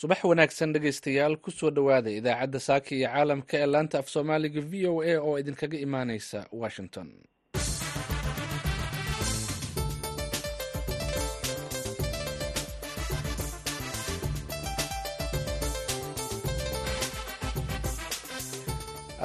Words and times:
subax 0.00 0.20
wanaagsan 0.30 0.72
dhegaystayaal 0.74 1.34
ku 1.44 1.50
soo 1.58 1.70
dhowaada 1.76 2.10
idaacadda 2.18 2.60
saaka 2.68 2.90
iyo 2.96 3.08
caalamka 3.14 3.54
ee 3.62 3.66
laanta 3.74 3.96
af 4.00 4.08
soomaaliga 4.14 4.60
v 4.70 4.86
o 4.92 5.02
a 5.02 5.14
oo 5.26 5.34
idinkaga 5.42 5.78
imaaneysa 5.86 6.38
washington 6.62 7.08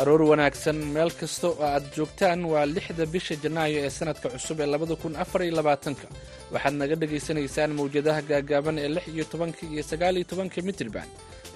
aroor 0.01 0.21
wanaagsan 0.31 0.77
meel 0.95 1.11
kasta 1.19 1.47
oo 1.51 1.63
aad 1.73 1.85
joogtaan 1.95 2.41
waa 2.51 2.65
lixda 2.75 3.05
bisha 3.13 3.35
janaayo 3.43 3.77
ee 3.85 3.89
sanadka 3.99 4.27
cusub 4.33 4.59
ee 4.63 4.67
labada 4.73 4.95
kun 5.01 5.13
afar 5.23 5.41
iyo 5.45 5.53
labaatanka 5.59 6.07
waxaad 6.53 6.75
naga 6.81 6.95
dhagaysanaysaan 7.01 7.71
mawjadaha 7.79 8.21
gaagaaban 8.29 8.75
ee 8.83 8.89
lix 8.95 9.05
iyo 9.15 9.23
tobanka 9.31 9.61
iyo 9.73 9.83
sagaal 9.91 10.15
iyo 10.19 10.25
tobanka 10.31 10.57
mitrban 10.67 11.07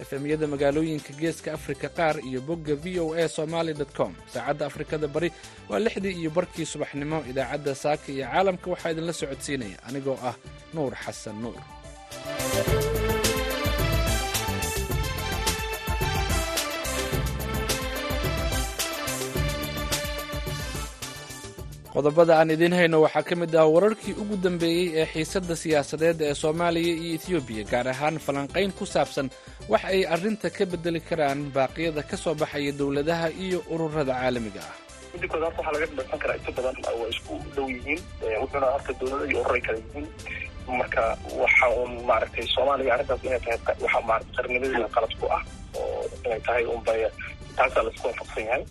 efemyada 0.03 0.45
magaalooyinka 0.53 1.11
geeska 1.21 1.49
afrika 1.57 1.87
qaar 1.97 2.15
iyo 2.29 2.39
bogga 2.49 2.75
v 2.83 2.85
o 3.03 3.05
a 3.13 3.27
somaali 3.37 3.73
com. 3.97 4.11
Saacadda 4.33 4.63
afrikada 4.69 5.07
bari 5.15 5.29
waa 5.69 5.79
lixdii 5.85 6.15
iyo 6.21 6.29
barkii 6.37 6.65
subaxnimo 6.73 7.17
idaacadda 7.31 7.71
saaka 7.83 8.07
iyo 8.15 8.25
caalamka 8.31 8.67
waxaa 8.73 8.91
idinla 8.93 9.13
socodsiinaya. 9.21 9.77
Anigoo 9.87 10.17
ah 10.29 10.35
nuur 10.75 10.93
xasan 11.03 11.35
nuur 11.43 11.59
qodobada 21.93 22.33
aan 22.39 22.51
idiin 22.55 22.73
hayno 22.79 22.97
waxaa 23.05 23.23
ka 23.29 23.35
mid 23.41 23.53
ah 23.61 23.65
wararkii 23.75 24.13
ugu 24.21 24.35
dambeeyey 24.45 24.87
ee 25.01 25.05
xiisadda 25.13 25.55
siyaasadeed 25.63 26.19
ee 26.27 26.33
soomaaliya 26.43 26.93
iyo 27.03 27.13
etoobiya 27.17 27.63
gaar 27.71 27.87
ahaan 27.93 28.17
falanqayn 28.25 28.71
ku 28.79 28.85
saabsan 28.93 29.27
wax 29.71 29.83
ay 29.93 30.01
arrinta 30.15 30.47
ka 30.57 30.63
bedeli 30.71 31.01
karaan 31.09 31.39
baaqyada 31.55 32.01
ka 32.09 32.17
soo 32.23 32.35
baxaya 32.41 32.71
dowladaha 32.79 33.27
iyo 33.45 33.59
ururada 33.73 34.13
caalamiga 34.21 34.61
ah. 34.69 34.75
Midikood 35.13 35.41
horta 35.45 35.57
waxaa 35.61 35.73
laga 35.75 35.85
dhadsan 35.97 36.19
karaa 36.23 36.37
inta 36.39 36.51
badan 36.57 36.75
waa 36.99 37.09
isku 37.13 37.33
dhow 37.55 37.67
yihiin 37.75 38.01
wuxuuna 38.41 38.67
horta 38.75 38.91
dowladda 38.99 39.25
iyo 39.31 39.39
ururay 39.43 39.61
kala 39.65 39.77
yihiin. 39.83 40.07
Marka 40.79 41.03
waxa 41.41 41.65
uun 41.77 41.91
maaragtay 42.09 42.45
soomaaliya 42.55 42.91
arrintaas 42.95 43.23
inay 43.27 43.41
tahay 43.45 43.57
waxa 43.85 43.99
maarata 44.09 44.31
qarnimadeeda 44.37 44.87
qalad 44.95 45.13
ku 45.19 45.25
ah 45.37 45.41
oo 45.81 46.05
inay 46.25 46.41
tahay 46.47 46.63
unbay 46.75 47.01
taasaa 47.57 47.83
la 47.85 47.89
isku 47.95 48.05
waafaqsan 48.09 48.43
yahay 48.49 48.63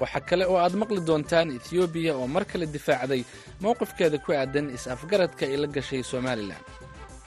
waxaa 0.00 0.20
kale 0.28 0.44
oo 0.50 0.58
aad 0.64 0.74
maqli 0.82 1.00
doontaan 1.08 1.48
etoobiya 1.58 2.12
oo 2.20 2.26
mar 2.34 2.44
kale 2.50 2.66
difaacday 2.76 3.22
mowqifkeeda 3.62 4.18
ku 4.24 4.30
aadan 4.32 4.66
is-afgaradka 4.76 5.42
ay 5.50 5.56
la 5.62 5.66
gashay 5.76 6.02
somalilan 6.12 6.62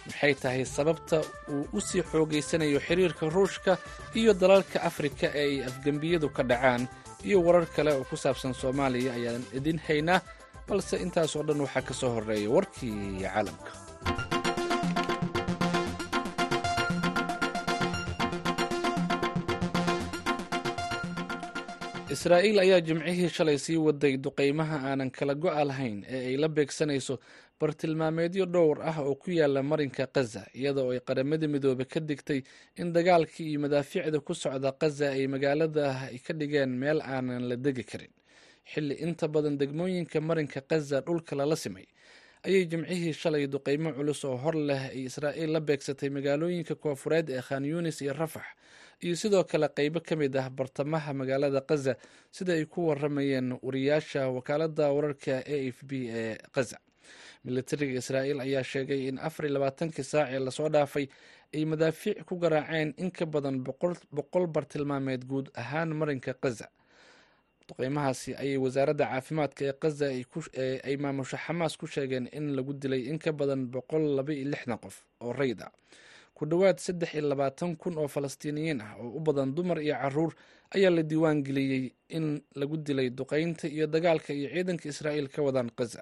maxay 0.08 0.34
tahay 0.42 0.64
sababta 0.76 1.18
uu 1.54 1.64
u 1.78 1.80
sii 1.88 2.04
xoogaysanayo 2.12 2.80
xiriirka 2.88 3.24
ruushka 3.36 3.72
iyo 4.20 4.32
dalalka 4.42 4.78
afrika 4.90 5.28
ee 5.34 5.40
ay 5.48 5.54
afgembiyadu 5.70 6.28
ka 6.36 6.44
dhacaan? 6.50 6.84
Iyo 7.28 7.38
warar 7.46 7.66
kale 7.76 7.92
oo 7.98 8.04
ku 8.10 8.16
saabsan 8.24 8.54
soomaaliya 8.62 9.12
ayaan 9.18 9.44
idin 9.58 9.80
haynaa 9.88 10.20
balse 10.68 10.96
intaas 11.06 11.36
oo 11.38 11.44
dhan 11.48 11.62
waxaa 11.66 11.82
ka 11.90 11.94
soo 12.00 12.12
horreeya 12.16 12.50
warkii 12.56 13.22
caalamka 13.24 13.72
israa'iil 22.16 22.60
ayaa 22.64 22.82
jimcihii 22.88 23.30
shalay 23.30 23.58
sii 23.66 23.78
waday 23.88 24.18
duqaymaha 24.26 24.78
aanan 24.90 25.10
kala 25.18 25.34
go'a 25.44 25.64
lahayn 25.70 26.04
ee 26.16 26.22
ay 26.32 26.38
la 26.44 26.48
beegsanayso 26.58 27.16
bartilmaameedyo 27.60 28.46
dhowr 28.54 28.78
ah 28.90 28.98
oo 29.06 29.16
ku 29.16 29.30
yaalla 29.32 29.64
marinka 29.72 30.06
khaza 30.16 30.44
iyada 30.60 30.82
oo 30.84 30.92
ay 30.96 31.00
qaramada 31.00 31.48
midoobe 31.48 31.86
ka 31.94 32.00
digtay 32.00 32.40
in 32.82 32.92
dagaalkii 32.96 33.48
iyo 33.52 33.60
madaafiicda 33.66 34.20
ku 34.20 34.34
socda 34.36 34.72
khaza 34.82 35.06
ay 35.16 35.28
magaalada 35.28 35.86
ay 36.12 36.18
ka 36.26 36.34
dhigeen 36.34 36.70
meel 36.82 37.00
aanan 37.02 37.44
la 37.50 37.56
degi 37.56 37.84
karin. 37.92 38.12
Xilli 38.72 38.96
inta 39.06 39.28
badan 39.28 39.58
degmooyinka 39.62 40.18
marinka 40.22 40.62
khaza 40.70 41.02
dhulka 41.06 41.36
lala 41.36 41.56
simay 41.56 41.86
ayay 42.48 42.66
jimcihii 42.72 43.14
shalay 43.22 43.48
duqaymo 43.48 43.94
culus 43.98 44.26
oo 44.26 44.36
hor 44.44 44.56
leh 44.70 44.84
ay 44.92 45.06
israa'iil 45.10 45.52
la 45.56 45.60
beegsatay 45.60 46.10
magaalooyinka 46.10 46.76
koofureed 46.76 47.30
ee 47.30 47.42
khan 47.48 47.66
yunis 47.72 48.02
iyo 48.02 48.14
rafax 48.14 48.44
iyo 49.06 49.16
sidoo 49.22 49.44
kale 49.52 49.68
qaybo 49.78 50.00
ka 50.08 50.16
mid 50.16 50.36
ah 50.38 50.50
bartamaha 50.50 51.14
magaalada 51.20 51.62
khaza 51.70 51.94
sida 52.32 52.54
ay 52.58 52.66
ku 52.66 52.80
waramayeen 52.90 53.48
wariyaasha 53.62 54.22
wakaalada 54.38 54.86
wararka 54.96 55.34
a 55.46 55.58
f 55.74 55.78
b 55.90 55.92
ee 56.20 56.38
khaza 56.56 56.78
militariga 57.46 57.98
israa'iil 58.02 58.40
ayaa 58.46 58.64
sheegay 58.72 59.02
in 59.10 59.18
afar 59.28 59.46
iyo 59.46 59.54
labaatankii 59.58 60.04
saac 60.12 60.30
ee 60.36 60.40
la 60.48 60.52
soo 60.58 60.70
dhaafay 60.76 61.06
ay 61.56 61.64
madaafiic 61.72 62.18
ku 62.30 62.36
garaaceen 62.44 62.94
in 63.04 63.10
ka 63.12 63.26
badan 63.26 63.58
boqol 64.18 64.46
bartilmaameed 64.56 65.24
guud 65.32 65.48
ahaan 65.62 65.90
marinka 66.02 66.34
khaza 66.44 66.68
duqeymahaasi 67.68 68.32
ayay 68.44 68.58
wasaaradda 68.66 69.06
caafimaadka 69.12 69.62
ee 69.70 69.74
khaza 69.84 70.06
ay 70.88 70.96
maamusho 71.04 71.38
xamaas 71.46 71.74
ku 71.82 71.88
sheegeen 71.96 72.28
in 72.38 72.46
lagu 72.58 72.74
dilay 72.84 73.02
in 73.12 73.18
ka 73.26 73.32
badan 73.42 73.62
boqol 73.76 74.06
laba 74.18 74.34
iyo 74.38 74.46
lixdan 74.54 74.78
qof 74.86 74.96
oo 75.26 75.34
rayd 75.42 75.60
ah 75.68 75.72
ku 76.42 76.46
dhowaad 76.50 76.78
saddex 76.82 77.14
iyo 77.14 77.30
labaatan 77.30 77.78
kun 77.78 77.98
oo 78.02 78.08
falastiiniyiin 78.08 78.82
ah 78.82 78.98
oo 78.98 79.10
u 79.18 79.20
badan 79.20 79.54
dumar 79.56 79.78
iyo 79.78 79.94
carruur 80.02 80.34
ayaa 80.76 80.90
la 80.98 81.04
diiwaan 81.04 81.44
geliyey 81.46 81.94
in 82.10 82.42
lagu 82.56 82.78
dilay 82.78 83.10
duqeynta 83.10 83.68
iyo 83.70 83.86
dagaalka 83.88 84.34
iyo 84.34 84.50
ciidanka 84.50 84.90
israa'iil 84.90 85.28
ka 85.30 85.42
wadaan 85.48 85.70
khaza 85.78 86.02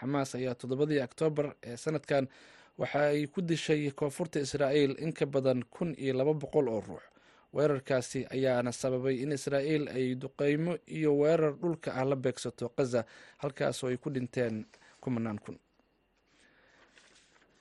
xamaas 0.00 0.34
ayaa 0.34 0.54
toddobadii 0.60 1.00
oktoobar 1.06 1.46
ee 1.62 1.76
sanadkan 1.76 2.26
waxa 2.78 3.00
ay 3.14 3.26
ku 3.26 3.40
dishay 3.50 3.90
koonfurta 4.00 4.40
israa'iil 4.46 4.98
in 5.04 5.12
ka 5.12 5.26
badan 5.26 5.62
kun 5.70 5.94
iyo 5.98 6.12
laba 6.18 6.34
boqol 6.34 6.68
oo 6.68 6.80
ruux. 6.80 7.04
Weerarkaasi 7.56 8.26
ayaana 8.34 8.72
sababay 8.72 9.22
in 9.22 9.32
israa'iil 9.32 9.84
ay 9.88 10.14
duqeymo 10.14 10.72
iyo 10.96 11.10
weerar 11.20 11.54
dhulka 11.62 11.94
ah 11.94 12.04
la 12.04 12.16
beegsato 12.16 12.68
khaza 12.76 13.04
halkaasoo 13.42 13.88
ay 13.88 13.96
ku 13.96 14.10
dhinteen 14.10 14.66
kumanaan 15.00 15.38
kun 15.38 15.56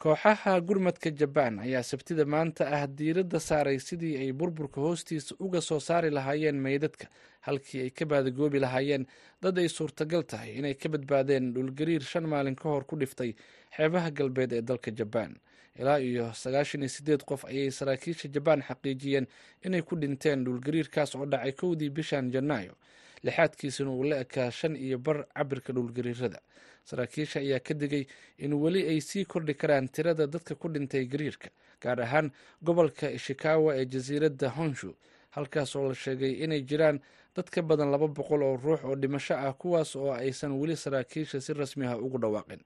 kooxaha 0.06 0.54
gurmadka 0.62 1.10
jabaan 1.20 1.56
ayaa 1.66 1.82
sabtida 1.84 2.26
maanta 2.26 2.64
ah 2.78 2.86
diiradda 2.98 3.40
saaray 3.40 3.80
sidii 3.80 4.18
ay 4.22 4.32
burburka 4.34 4.82
hoostiisa 4.82 5.36
uga 5.40 5.62
soo 5.62 5.80
saari 5.80 6.10
lahaayeen 6.14 6.56
meydadka 6.62 7.08
halkii 7.42 7.82
ay 7.82 7.90
ka 7.90 8.06
baadagoobi 8.06 8.60
lahaayeen. 8.60 9.08
Dad 9.42 9.58
ay 9.58 9.70
suurtagal 9.70 10.24
tahay 10.24 10.52
inay 10.62 10.74
ka 10.78 10.90
badbaadeen 10.90 11.54
dhulgariir 11.54 12.02
shan 12.06 12.28
maalin 12.30 12.56
ka 12.56 12.70
hor 12.70 12.86
ku 12.86 12.96
dhiftay 13.02 13.34
xeebaha 13.78 14.12
galbeed 14.12 14.54
ee 14.54 14.62
dalka 14.62 14.92
jabaan 14.92 15.34
ilaa 15.80 15.98
iyo 16.00 16.30
sagaashan 16.34 16.86
iyo 16.86 16.90
sideed 16.90 17.26
qof 17.26 17.46
ayay 17.50 17.72
saraakiisha 17.72 18.30
jabaan 18.30 18.62
xaqiijiyeen 18.62 19.26
inay 19.66 19.82
ku 19.82 19.96
dhinteen 19.98 20.46
dhulgariirkaas 20.46 21.16
oo 21.16 21.26
dhacay 21.26 21.52
kowdii 21.52 21.90
bishan 21.90 22.30
janaayo 22.32 22.78
lixaadkiisuna 23.26 23.92
uu 23.92 24.04
la 24.04 24.18
ekaa 24.26 24.52
shan 24.52 24.76
iyo 24.76 24.98
bar 24.98 25.26
cabirka 25.34 25.74
dhulgariirada. 25.74 26.40
Saraakiisha 26.86 27.40
ayaa 27.40 27.60
ka 27.60 27.74
digay 27.74 28.06
in 28.38 28.54
weli 28.54 28.82
ay 28.88 29.02
sii 29.02 29.26
kordhi 29.26 29.54
karaan 29.54 29.88
tirada 29.90 30.28
dadka 30.28 30.56
ku 30.56 30.70
dhintay 30.70 31.06
gariirka 31.06 31.50
gaar 31.82 32.02
ahaan 32.02 32.32
gobolka 32.62 33.10
ishikawa 33.12 33.76
ee 33.78 33.86
jasiiradda 33.86 34.50
honshu 34.50 34.94
halkaas 35.36 35.76
oo 35.76 35.88
la 35.90 35.96
sheegay 35.96 36.34
inay 36.46 36.62
jiraan 36.62 37.00
dad 37.36 37.50
ka 37.50 37.62
badan 37.62 37.92
laba 37.92 38.08
boqol 38.08 38.44
oo 38.44 38.56
ruux 38.58 38.80
oo 38.86 38.96
dhimasho 38.96 39.34
ah 39.34 39.54
kuwaas 39.54 39.96
oo 39.96 40.14
aysan 40.14 40.52
weli 40.62 40.76
saraakiisha 40.78 41.42
si 41.42 41.54
rasmi 41.54 41.86
ah 41.88 41.98
ugu 41.98 42.18
dhawaaqin. 42.18 42.62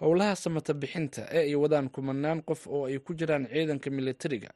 Howlaha 0.00 0.36
samata 0.36 0.74
bixinta 0.74 1.22
ee 1.30 1.46
ay 1.48 1.54
wadaan 1.54 1.88
kumanaan 1.88 2.42
qof 2.42 2.66
oo 2.66 2.86
ay 2.90 2.98
ku 2.98 3.14
jiraan 3.14 3.46
ciidanka 3.46 3.90
militariga 3.90 4.50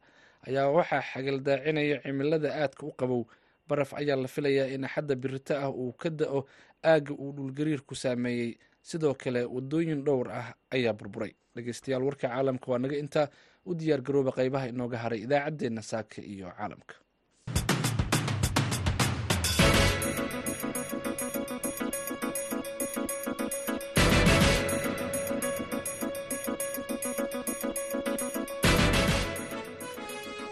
ayaa 0.47 0.69
waxaa 0.75 1.03
xagaldaacinaya 1.15 2.03
cimilada 2.03 2.51
aadka 2.55 2.87
u 2.87 2.93
qabow 2.99 3.23
baraf 3.69 3.91
ayaa 4.01 4.17
la 4.17 4.29
filayaa 4.29 4.67
in 4.75 4.85
axadda 4.89 5.15
birito 5.23 5.55
ah 5.65 5.71
uu 5.71 5.93
ka 5.93 6.11
da'o 6.11 6.41
aagga 6.85 7.13
uu 7.15 7.33
dhulgariirku 7.37 7.95
saameeyey. 7.95 8.51
Sidoo 8.89 9.15
kale 9.15 9.45
wadooyin 9.45 10.05
dhowr 10.07 10.29
ah 10.41 10.55
ayaa 10.71 10.93
burburay. 10.99 11.33
Dhegeystayaal 11.55 12.03
warka 12.09 12.29
caalamka 12.29 12.67
waa 12.73 12.79
naga 12.79 12.97
intaa 12.97 13.27
u 13.69 13.75
diyaar 13.75 14.01
garooba 14.07 14.33
qeybaha 14.39 14.67
inooga 14.73 14.99
haray 15.03 15.21
idaacaddeenna 15.27 15.83
saaka 15.83 16.23
iyo 16.23 16.49
caalamka 16.59 16.95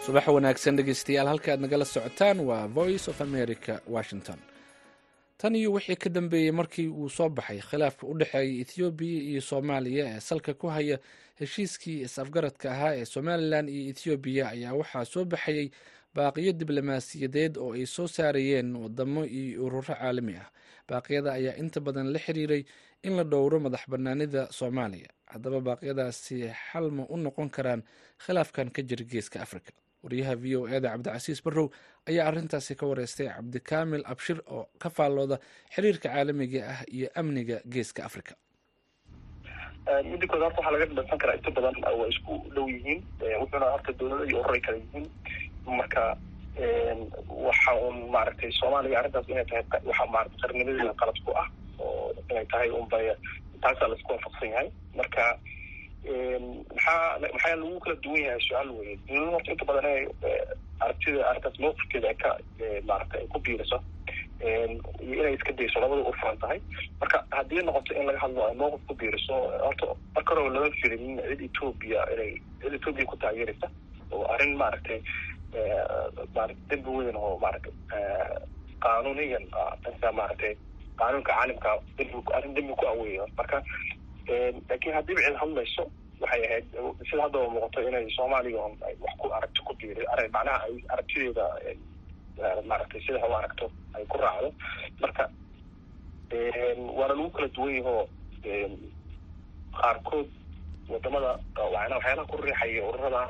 subax 0.07 0.25
wanaagsan 0.35 0.75
dhegeystayaal 0.77 1.27
halka 1.31 1.49
aad 1.53 1.61
nagala 1.65 1.85
socotaan 1.93 2.39
waa 2.49 2.67
voice 2.77 3.05
of 3.11 3.17
america 3.27 3.73
washington. 3.95 4.39
Tan 5.39 5.55
iyo 5.59 5.69
wixii 5.75 5.95
ka 6.03 6.09
dambeeyey 6.09 6.51
markii 6.59 6.87
uu 6.87 7.09
soo 7.09 7.29
baxay 7.37 7.59
khilaafka 7.69 8.03
u 8.07 8.13
dhexeeya 8.19 8.61
ethoobiya 8.63 9.21
iyo 9.29 9.41
soomaaliya 9.49 10.05
ee 10.15 10.19
salka 10.29 10.53
ku 10.53 10.67
haya 10.75 10.97
heshiiskii 11.39 11.97
is-afgaradka 12.05 12.67
ahaa 12.75 12.93
ee 12.99 13.05
somalilan 13.13 13.69
iyo 13.69 13.89
ethoobiya 13.91 14.43
ayaa 14.53 14.73
waxaa 14.79 15.05
soo 15.13 15.25
baxayey 15.31 15.67
baaqiyo 16.15 16.51
diblomaasiyadeed 16.59 17.53
oo 17.63 17.71
ay 17.77 17.85
soo 17.95 18.07
saarayeen 18.07 18.69
wadamo 18.83 19.21
iyo 19.25 19.65
ururo 19.65 19.81
caalami 19.93 20.35
ah. 20.43 20.49
Baaqyada 20.89 21.29
ayaa 21.37 21.55
inta 21.61 21.79
badan 21.85 22.07
la 22.13 22.19
xiriiray 22.25 22.63
in 23.05 23.13
la 23.17 23.23
dhowro 23.31 23.57
madax 23.65 23.83
banaanida 23.91 24.41
soomaaliya. 24.57 25.09
Haddaba 25.31 25.59
baaqyadaasi 25.67 26.35
xal 26.71 26.87
ma 26.97 27.03
u 27.09 27.15
noqon 27.25 27.49
karaan 27.55 27.81
khilaafkan 28.23 28.67
ka 28.75 28.81
jira 28.89 29.03
geeska 29.11 29.37
africa 29.45 29.71
wariyaha 30.03 30.33
v 30.43 30.55
o 30.59 30.67
eda 30.77 30.89
cabdicasiis 30.93 31.41
barrow 31.47 31.67
ayaa 32.09 32.27
arrintaasi 32.31 32.75
ka 32.81 32.85
wareystay 32.91 33.27
cabdikaamil 33.35 34.03
abshir 34.13 34.37
oo 34.57 34.63
ka 34.83 34.89
faallooda 34.97 35.37
xiriirka 35.75 36.09
caalamiga 36.09 36.61
ah 36.73 36.79
iyo 36.97 37.07
amniga 37.21 37.57
geeska 37.75 38.05
africa 38.09 38.33
midda 40.11 40.27
kood 40.31 40.41
horta 40.45 40.59
waxaa 40.61 40.71
laga 40.75 40.85
dhadhansan 40.91 41.19
karaa 41.21 41.35
inta 41.39 41.51
badan 41.57 41.75
waa 41.99 42.07
isku 42.13 42.33
dhow 42.55 42.65
yihiin 42.73 42.99
wuxuuna 43.41 43.67
horta 43.73 43.91
dowladda 43.99 44.25
iyo 44.31 44.39
ururay 44.41 44.61
kala 44.65 44.77
yihiin. 44.83 45.05
Marka 45.79 46.03
waxa 47.47 47.71
un 47.87 47.97
maaragtay 48.13 48.51
soomaaliya 48.59 48.99
arrintaas 48.99 49.29
inay 49.31 49.45
tahay 49.49 49.63
waxa 49.89 50.05
maarata 50.13 50.35
qarnimadeeda 50.41 50.93
qalad 51.01 51.17
ku 51.25 51.31
ah 51.41 51.47
oo 51.79 52.11
inay 52.31 52.45
tahay 52.51 52.69
unba 52.79 52.97
taasaa 53.63 53.87
la 53.91 53.95
isku 53.99 54.11
waafaqsan 54.13 54.49
yahay. 54.53 54.67
Marka 54.99 55.23
maxaa 56.07 57.19
maxaa 57.19 57.55
lagu 57.55 57.79
kala 57.83 57.95
duwan 58.03 58.21
yahay 58.23 58.41
su'aal 58.47 58.69
weye 58.77 58.95
dowladda 59.07 59.31
horta 59.35 59.51
inta 59.51 59.65
badan 59.65 59.85
inay 59.85 60.07
aragtida 60.79 61.21
arrintaas 61.29 61.59
mawqifkeeda 61.63 62.07
ay 62.11 62.15
ka 62.23 62.29
maarata 62.87 63.17
ay 63.19 63.27
ku 63.27 63.39
biiriso. 63.39 63.79
Iyo 65.03 65.13
inay 65.19 65.33
iska 65.35 65.51
dayso 65.57 65.79
labada 65.81 66.01
u 66.07 66.13
furan 66.19 66.37
tahay. 66.39 66.59
Marka 67.01 67.23
haddii 67.31 67.63
noqoto 67.65 67.93
in 67.97 68.05
laga 68.07 68.19
hadlo 68.23 68.47
ay 68.47 68.55
mawqif 68.55 68.85
ku 68.87 68.93
biiriso 68.95 69.35
horta 69.65 69.85
marka 70.15 70.35
hore 70.35 70.49
lama 70.53 70.69
firin 70.81 71.19
cid 71.27 71.41
etoobiya 71.49 72.01
inay 72.13 72.31
cid 72.61 72.73
etoobiya 72.79 73.05
ku 73.11 73.17
taageeraysa. 73.17 73.67
Oo 74.11 74.23
arrin 74.33 74.55
maaragtay 74.55 75.01
maarata 76.35 76.61
dembi 76.69 76.89
weyn 76.89 77.15
oo 77.17 77.35
maarata 77.41 77.69
qaanuniyan 78.85 79.43
dhanka 79.83 80.11
maaragtay 80.11 80.53
qaanuunka 80.99 81.31
caalamka 81.33 81.69
dembi 81.97 82.21
arrin 82.37 82.53
dembi 82.55 82.73
ku 82.79 82.85
aweeya 82.87 83.25
marka 83.37 83.59
laakiin 84.69 84.95
haddiiba 84.97 85.21
cid 85.25 85.37
hadlayso 85.43 85.83
waxay 86.21 86.41
ahayd 86.47 86.65
sida 87.09 87.21
haddaba 87.25 87.47
muuqato 87.53 87.79
inay 87.89 88.05
soomaaliya 88.17 88.59
on 88.67 88.73
wax 89.03 89.13
ku 89.21 89.27
aragto 89.37 89.61
ku 89.67 89.73
biiri 89.79 90.03
ar 90.13 90.19
macnaha 90.35 90.59
ay 90.67 90.75
aragtideeda 90.93 91.45
maaragtay 92.69 93.01
sida 93.07 93.19
ha 93.23 93.27
u 93.27 93.35
aragto 93.39 93.65
ay 93.95 94.05
ku 94.11 94.17
raacdo. 94.23 94.49
Marka 95.01 95.25
waana 96.97 97.13
lagu 97.15 97.29
kala 97.35 97.47
duwan 97.55 97.75
yahoo 97.79 98.03
qaarkood 99.79 100.27
waddamada 100.89 101.31
waxyaalaha 101.55 102.25
ku 102.31 102.35
riixaya 102.43 102.83
ururada 102.89 103.21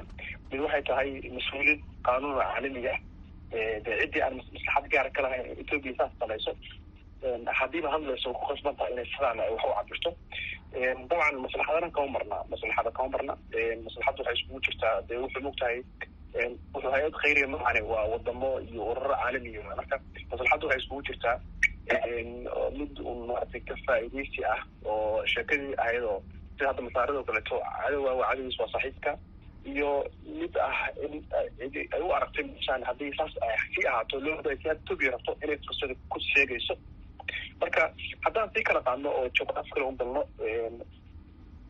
mid 0.52 0.60
waxay 0.66 0.84
tahay 0.90 1.10
mas'uuliyad 1.38 1.80
qaanuuna 2.08 2.44
caalamiga 2.52 2.94
de 3.86 3.92
ciddii 4.02 4.22
aan 4.26 4.36
maslaxad 4.40 4.86
gaara 4.94 5.10
ka 5.16 5.22
lahayn 5.26 5.46
etoobiya 5.62 5.94
saas 6.00 6.12
samayso 6.20 6.52
haddiiba 7.60 7.90
hadlayso 7.96 8.34
ku 8.38 8.44
qasban 8.52 8.76
tahay 8.80 8.92
inay 8.94 9.08
sidaan 9.14 9.40
ay 9.44 9.50
wax 9.54 9.64
u 9.68 9.74
cabirto 9.78 10.10
dabcan 10.74 11.36
maslaxadana 11.46 11.90
kama 11.92 12.08
marna 12.16 12.38
maslaxada 12.52 12.92
kama 12.98 13.10
marna 13.16 13.34
maslaxadda 13.86 14.22
waxay 14.24 14.36
iskugu 14.40 14.60
jirtaa 14.66 15.02
dee 15.10 15.18
wuxuu 15.24 15.42
mogtahay 15.48 15.78
wuxuu 16.74 16.92
hay'ad 16.96 17.14
khayriya 17.22 17.48
macani 17.54 17.82
waa 17.92 18.06
wadamo 18.14 18.50
iyo 18.70 18.82
ururo 18.92 19.16
caalamiya 19.16 19.64
marka 19.70 19.96
maslaxadda 20.32 20.66
waxay 20.68 20.82
iskugu 20.84 21.02
jirtaa 21.08 21.36
mid 22.80 23.00
un 23.12 23.20
maaragtay 23.30 23.62
ka 23.70 23.76
faa'iidaysi 23.88 24.44
ah 24.54 24.60
oo 24.86 25.26
sheekadii 25.34 25.74
ahayd 25.84 26.04
oo 26.04 26.20
sida 26.58 26.68
hadda 26.70 26.82
masaarado 26.88 27.24
kaleeto 27.24 27.58
cadowa 27.82 28.14
waa 28.20 28.30
cadowgiis 28.32 28.60
waa 28.60 28.72
saaxiibka 28.76 29.12
iyo 29.74 29.92
mid 30.40 30.54
ah 30.68 30.78
in 31.06 31.24
ay 31.96 32.02
u 32.08 32.12
aragtay 32.18 32.44
meeshaan 32.44 32.84
haddii 32.90 33.12
saas 33.18 33.32
sii 33.76 33.88
ahaato 33.88 34.20
looda 34.20 34.56
si 34.62 34.68
had 34.68 34.78
etoobiya 34.84 35.12
rabto 35.16 35.32
inay 35.44 35.58
fursada 35.68 35.96
ku 36.12 36.20
sheegayso 36.20 36.76
marka 37.62 37.82
haddaan 38.26 38.50
sii 38.54 38.64
kala 38.70 38.82
qaadno 38.88 39.10
oo 39.20 39.26
juqraaf 39.40 39.70
kale 39.74 39.86
u 39.90 39.94
galno 40.00 40.22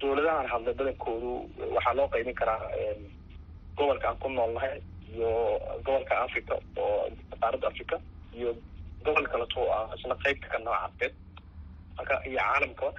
dowladahan 0.01 0.48
hadlay 0.54 0.74
badankoodu 0.80 1.31
waxaa 1.75 1.95
loo 2.00 2.07
qaybin 2.13 2.36
karaa 2.42 2.62
gobolka 3.78 4.07
aan 4.10 4.18
ku 4.24 4.28
noolnahay 4.38 4.75
iyo 5.13 5.31
gobolka 5.86 6.13
africa 6.25 6.54
oo 6.84 7.10
qaaradda 7.42 7.68
africa 7.72 7.95
iyo 8.38 8.50
gobol 9.06 9.25
kaleto 9.34 9.57
oo 9.63 9.72
ah 9.78 9.86
isna 9.98 10.16
qeybta 10.25 10.48
ka 10.54 10.57
nooca 10.66 10.80
carbeed 10.84 11.13
marka 11.98 12.13
iyo 12.30 12.39
caalamkaba 12.45 12.92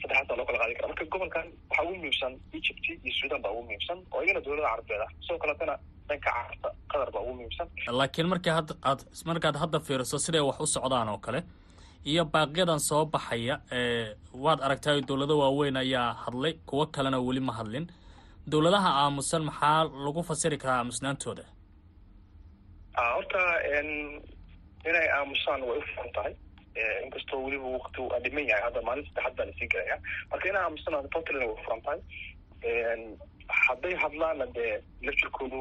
saddexaasaa 0.00 0.36
loo 0.38 0.46
kala 0.48 0.58
qaadi 0.62 0.74
kara 0.78 0.88
marka 0.92 1.04
gobolkan 1.14 1.46
waxaa 1.70 1.84
ugu 1.86 1.94
muhiimsan 2.00 2.32
egypt 2.58 2.84
iyo 3.06 3.14
sudan 3.20 3.40
baa 3.44 3.52
ugu 3.54 3.62
muhiimsan 3.68 3.98
oo 4.14 4.20
iyagana 4.22 4.44
dowladda 4.46 4.68
carabeed 4.72 5.02
ah. 5.06 5.10
Sidoo 5.24 5.38
kaletana 5.44 5.74
dhanka 6.08 6.30
carabta 6.36 6.68
qatar 6.92 7.08
baa 7.14 7.22
ugu 7.24 7.34
muhiimsan. 7.38 7.66
Laakiin 8.00 8.28
markii 8.32 8.54
hadda 8.58 8.74
aad 8.90 9.00
markaad 9.30 9.56
hadda 9.62 9.78
fiiriso 9.86 10.18
siday 10.26 10.42
wax 10.48 10.58
u 10.64 10.66
socdaan 10.76 11.08
oo 11.14 11.18
kale 11.26 11.40
iyo 12.10 12.24
baaqyadan 12.34 12.80
soo 12.88 13.04
baxaya 13.14 13.56
waad 14.44 14.60
aragtay 14.66 15.00
dowlado 15.08 15.34
waaweyn 15.42 15.76
ayaa 15.76 16.12
hadlay 16.24 16.52
kuwo 16.68 16.86
kalena 16.86 17.18
weli 17.26 17.40
ma 17.40 17.52
hadlin. 17.58 17.86
Dowladaha 18.52 18.90
aamusan 19.02 19.42
maxaa 19.48 19.84
lagu 20.04 20.22
fasiri 20.28 20.56
karaa 20.62 20.78
aamusnaantooda? 20.80 21.44
Horta 23.14 23.40
inay 24.88 25.08
aamusaan 25.18 25.62
way 25.68 25.78
u 25.78 25.82
furan 25.94 26.12
tahay. 26.16 26.34
Inkastoo 27.04 27.38
weliba 27.44 27.66
wakti 27.76 28.00
aa 28.14 28.20
dhiman 28.24 28.46
yahay 28.50 28.62
hadda 28.66 28.82
maalin 28.86 29.04
saddexaad 29.06 29.34
baa 29.38 29.46
la 29.48 29.52
sii 29.58 29.68
gelaya 29.72 29.96
marka 30.30 30.48
inay 30.50 30.62
aamusaan 30.62 31.08
puntland 31.14 31.42
way 31.48 31.56
furan 31.64 31.80
tahay. 31.86 32.00
Hadday 33.66 33.94
hadlaana 34.02 34.46
dee 34.56 34.72
laftirkoodu 35.06 35.60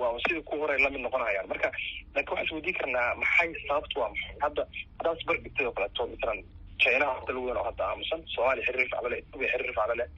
waa 0.00 0.18
sidii 0.24 0.42
ku 0.48 0.56
horay 0.60 0.78
la 0.82 0.90
mid 0.90 1.00
noqonayaan 1.06 1.48
marka 1.52 1.68
laakiin 2.14 2.30
waxaan 2.32 2.46
isweydiin 2.46 2.78
karnaa 2.80 3.14
maxay 3.22 3.50
sababtu 3.68 4.00
waa 4.00 4.08
maxay? 4.14 4.36
Hadda 4.44 4.62
haddaad 4.98 5.18
isbar 5.20 5.36
dhigtay 5.44 5.66
oo 5.66 5.72
kaleeto 5.78 6.06
masalan 6.12 6.40
chinaha 6.82 7.24
dal 7.26 7.38
weyn 7.44 7.56
oo 7.60 7.64
hadda 7.68 7.82
aamusan 7.90 8.20
soomaaliya 8.34 8.66
xiriir 8.68 8.88
faclo 8.94 9.08
leh 9.12 9.18
etoobiya 9.22 9.50
xiriir 9.52 9.74
faclo 9.78 9.94
leh 10.00 10.08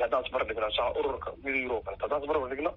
haddaan 0.00 0.24
isbar 0.26 0.42
dhigno 0.48 0.70
sa 0.76 0.82
ururka 1.00 1.30
mida 1.44 1.58
euro 1.64 1.76
o 1.78 1.82
kaleto 1.86 2.02
haddaan 2.06 2.22
isbar 2.22 2.38
dhigno 2.52 2.72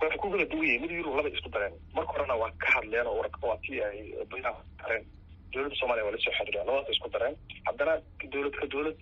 waxay 0.00 0.18
ku 0.20 0.26
kala 0.30 0.44
duwan 0.52 0.80
mida 0.82 0.94
euro 1.00 1.16
laba 1.16 1.28
isku 1.28 1.48
dareen. 1.54 1.74
Marka 1.94 2.12
horena 2.14 2.34
waa 2.42 2.50
ka 2.62 2.68
hadleen 2.76 3.06
oo 3.06 3.18
waa 3.48 3.58
tii 3.64 3.80
ay 3.88 3.98
dareen 4.30 5.04
dowladda 5.52 5.76
soomaliya 5.80 6.04
waa 6.06 6.14
la 6.14 6.18
soo 6.24 6.32
xiriireen 6.38 6.66
labadaas 6.66 6.90
isku 6.94 7.08
dareen. 7.14 7.34
Haddana 7.66 7.94
dowlad 8.32 8.54
ka 8.60 8.66
dowlad 8.72 8.96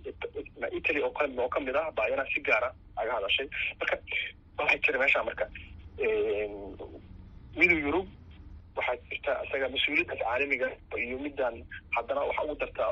italy 0.78 1.00
oo 1.02 1.12
oo 1.42 1.48
ka 1.54 1.60
mid 1.60 1.76
ah 1.76 1.88
baa 1.96 2.08
iyana 2.08 2.24
si 2.34 2.40
gaara 2.48 2.68
aga 3.00 3.12
hadashay. 3.16 3.48
Marka 3.80 3.96
waxaa 4.62 4.82
jira 4.86 4.98
meesha 5.02 5.22
marka 5.28 5.44
midow 7.58 7.78
yurub 7.86 8.06
waxaa 8.78 8.96
jirta 9.10 9.32
isaga 9.46 9.66
mas'uuliyaddaas 9.74 10.20
caalamiga 10.24 10.68
iyo 11.04 11.16
midaan 11.24 11.56
haddana 11.96 12.20
waxaa 12.28 12.44
ugu 12.46 12.56
darta 12.62 12.84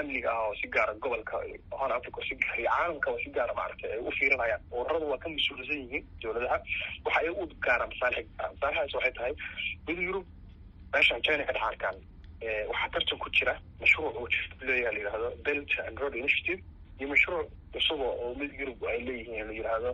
amniga 0.00 0.30
ah 0.34 0.42
oo 0.48 0.54
si 0.60 0.66
gaara 0.76 0.94
gobolka 1.04 1.36
hon 1.80 1.92
africa 1.96 2.20
si 2.28 2.34
gaara 2.42 2.58
iyo 2.62 2.70
caalamkaba 2.70 3.18
si 3.24 3.30
gaara 3.36 3.54
maaragtay 3.58 3.90
ay 3.96 4.00
u 4.08 4.10
fiirinayaan. 4.18 4.62
Ururada 4.78 5.06
waa 5.12 5.18
ka 5.24 5.28
mas'uulsan 5.34 5.78
yihiin 5.82 6.04
dowladaha. 6.22 6.58
Waxa 7.04 7.20
ay 7.22 7.28
u 7.42 7.44
gaaraan 7.66 7.90
masaalix 7.94 8.26
gaara 8.38 8.52
masaalixdaas 8.54 8.94
waxay 8.98 9.12
tahay 9.18 9.32
midow 9.86 10.04
yurub 10.08 10.26
meeshan 10.94 11.22
china 11.26 11.44
ka 11.48 11.52
dhex 11.56 11.64
arkaan 11.70 11.96
waxaa 12.70 12.88
tartan 12.94 13.18
ku 13.24 13.28
jira 13.36 13.54
mashruuc 13.80 14.14
uu 14.22 14.28
leeyaha 14.68 14.92
la 14.94 14.98
yihahdo 15.02 15.28
belt 15.46 15.70
and 15.86 15.98
road 16.00 16.14
initiative 16.22 16.60
iyo 16.98 17.08
mashruuc 17.12 17.48
cusuba 17.72 18.04
oo 18.22 18.34
mid 18.40 18.50
yurub 18.60 18.84
ay 18.92 18.98
leeyihiin 19.06 19.46
la 19.48 19.52
yihahdo 19.58 19.90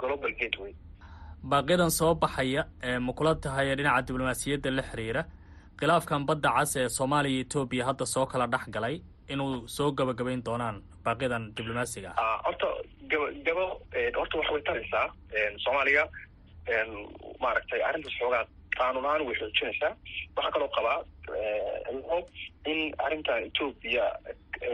global 0.00 0.32
gateway. 0.40 0.72
Baaqyadan 1.50 1.90
soo 1.90 2.14
baxaya 2.14 2.62
ma 3.06 3.12
kula 3.12 3.34
tahay 3.34 3.74
dhinaca 3.78 4.02
diblomaasiyadda 4.08 4.70
la 4.78 4.82
xiriira 4.90 5.22
khilaafkan 5.80 6.26
badda 6.28 6.50
cas 6.56 6.76
ee 6.76 6.88
soomaaliya 6.98 7.34
iyo 7.36 7.44
etoobiya 7.46 7.84
hadda 7.88 8.06
soo 8.14 8.26
kala 8.26 8.46
dhex 8.54 8.64
galay 8.76 8.96
inuu 9.32 9.68
soo 9.76 9.90
gabagabayn 9.98 10.42
doonaan 10.46 10.76
baaqyadan 11.04 11.44
diblomaasiga. 11.56 12.10
Ah 12.16 12.38
horta 12.46 12.66
gaba 13.10 13.26
gabo 13.46 13.64
horta 14.18 14.34
wax 14.40 14.48
way 14.54 14.62
taraysaa 14.68 15.06
soomaaliya 15.64 16.04
maaragtay 17.42 17.80
arrintaas 17.88 18.14
xoogaa 18.20 18.44
qaanuun 18.78 19.06
ahaan 19.06 19.22
way 19.26 19.36
xoojinaysaa. 19.40 19.92
Waxaa 20.36 20.52
kaloo 20.54 20.70
qabaa 20.76 20.98
in 22.72 22.80
arrintan 23.04 23.44
etoobiya 23.48 24.04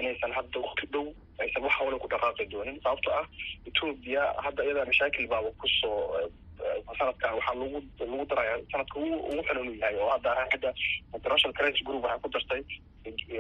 inaysan 0.00 0.32
hadda 0.38 0.58
wakti 0.66 0.86
dhow 0.92 1.06
aysan 1.52 1.62
wax 1.68 1.74
hawla 1.78 1.98
ku 2.00 2.08
dhaqaaqi 2.08 2.48
doonin. 2.52 2.80
Sababto 2.82 3.12
ah 3.20 3.26
etoobiya 3.68 4.22
hadda 4.44 4.64
iyadaa 4.64 4.88
mashaakil 4.90 5.28
baaba 5.28 5.52
ku 5.60 5.68
soo 5.80 6.16
sanadkan 6.98 7.34
waxaa 7.36 7.54
lagu 7.60 7.78
lagu 8.00 8.24
daraya 8.30 8.54
sanadka 8.72 8.96
ugu 9.00 9.42
inuu 9.52 9.74
yahay 9.82 9.96
oo 10.00 10.10
hadda 10.14 10.30
hadda 10.52 10.70
international 11.16 11.54
crisis 11.58 11.82
group 11.86 12.04
waxay 12.04 12.20
ku 12.22 12.28
dartay 12.34 12.62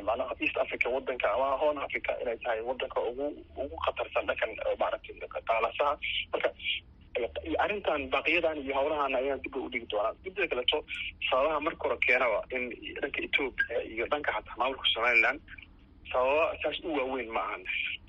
macnaha 0.08 0.34
east 0.44 0.56
africa 0.58 0.86
wadanka 0.94 1.26
ama 1.34 1.48
horn 1.60 1.78
africa 1.78 2.10
inay 2.22 2.36
tahay 2.44 2.60
wadanka 2.68 2.98
ugu 3.10 3.26
ugu 3.62 3.76
khatarsan 3.86 4.26
dhankan 4.30 4.50
maaragtay 4.80 5.14
qaalasaha 5.50 5.92
marka 6.32 6.48
arrintan 7.64 8.08
baaqiyadan 8.14 8.58
iyo 8.64 8.74
hawlahan 8.78 9.14
ayaan 9.20 9.40
dib 9.44 9.52
bay 9.54 9.62
udhigi 9.68 9.86
doonaan 9.92 10.16
midda 10.24 10.48
kaleto 10.52 10.78
sababaha 11.30 11.60
marka 11.66 11.82
hore 11.88 11.98
keenaba 12.06 12.40
in 12.56 12.62
dhanka 13.02 13.20
etoobiya 13.28 13.78
iyo 13.92 14.04
dhanka 14.12 14.32
xataa 14.36 14.56
maamulka 14.60 14.88
somaliland 14.94 15.38
sababa 16.12 16.44
saas 16.62 16.78
u 16.84 16.94
waaweyn 16.98 17.30
ma 17.36 17.40
ahan 17.48 17.62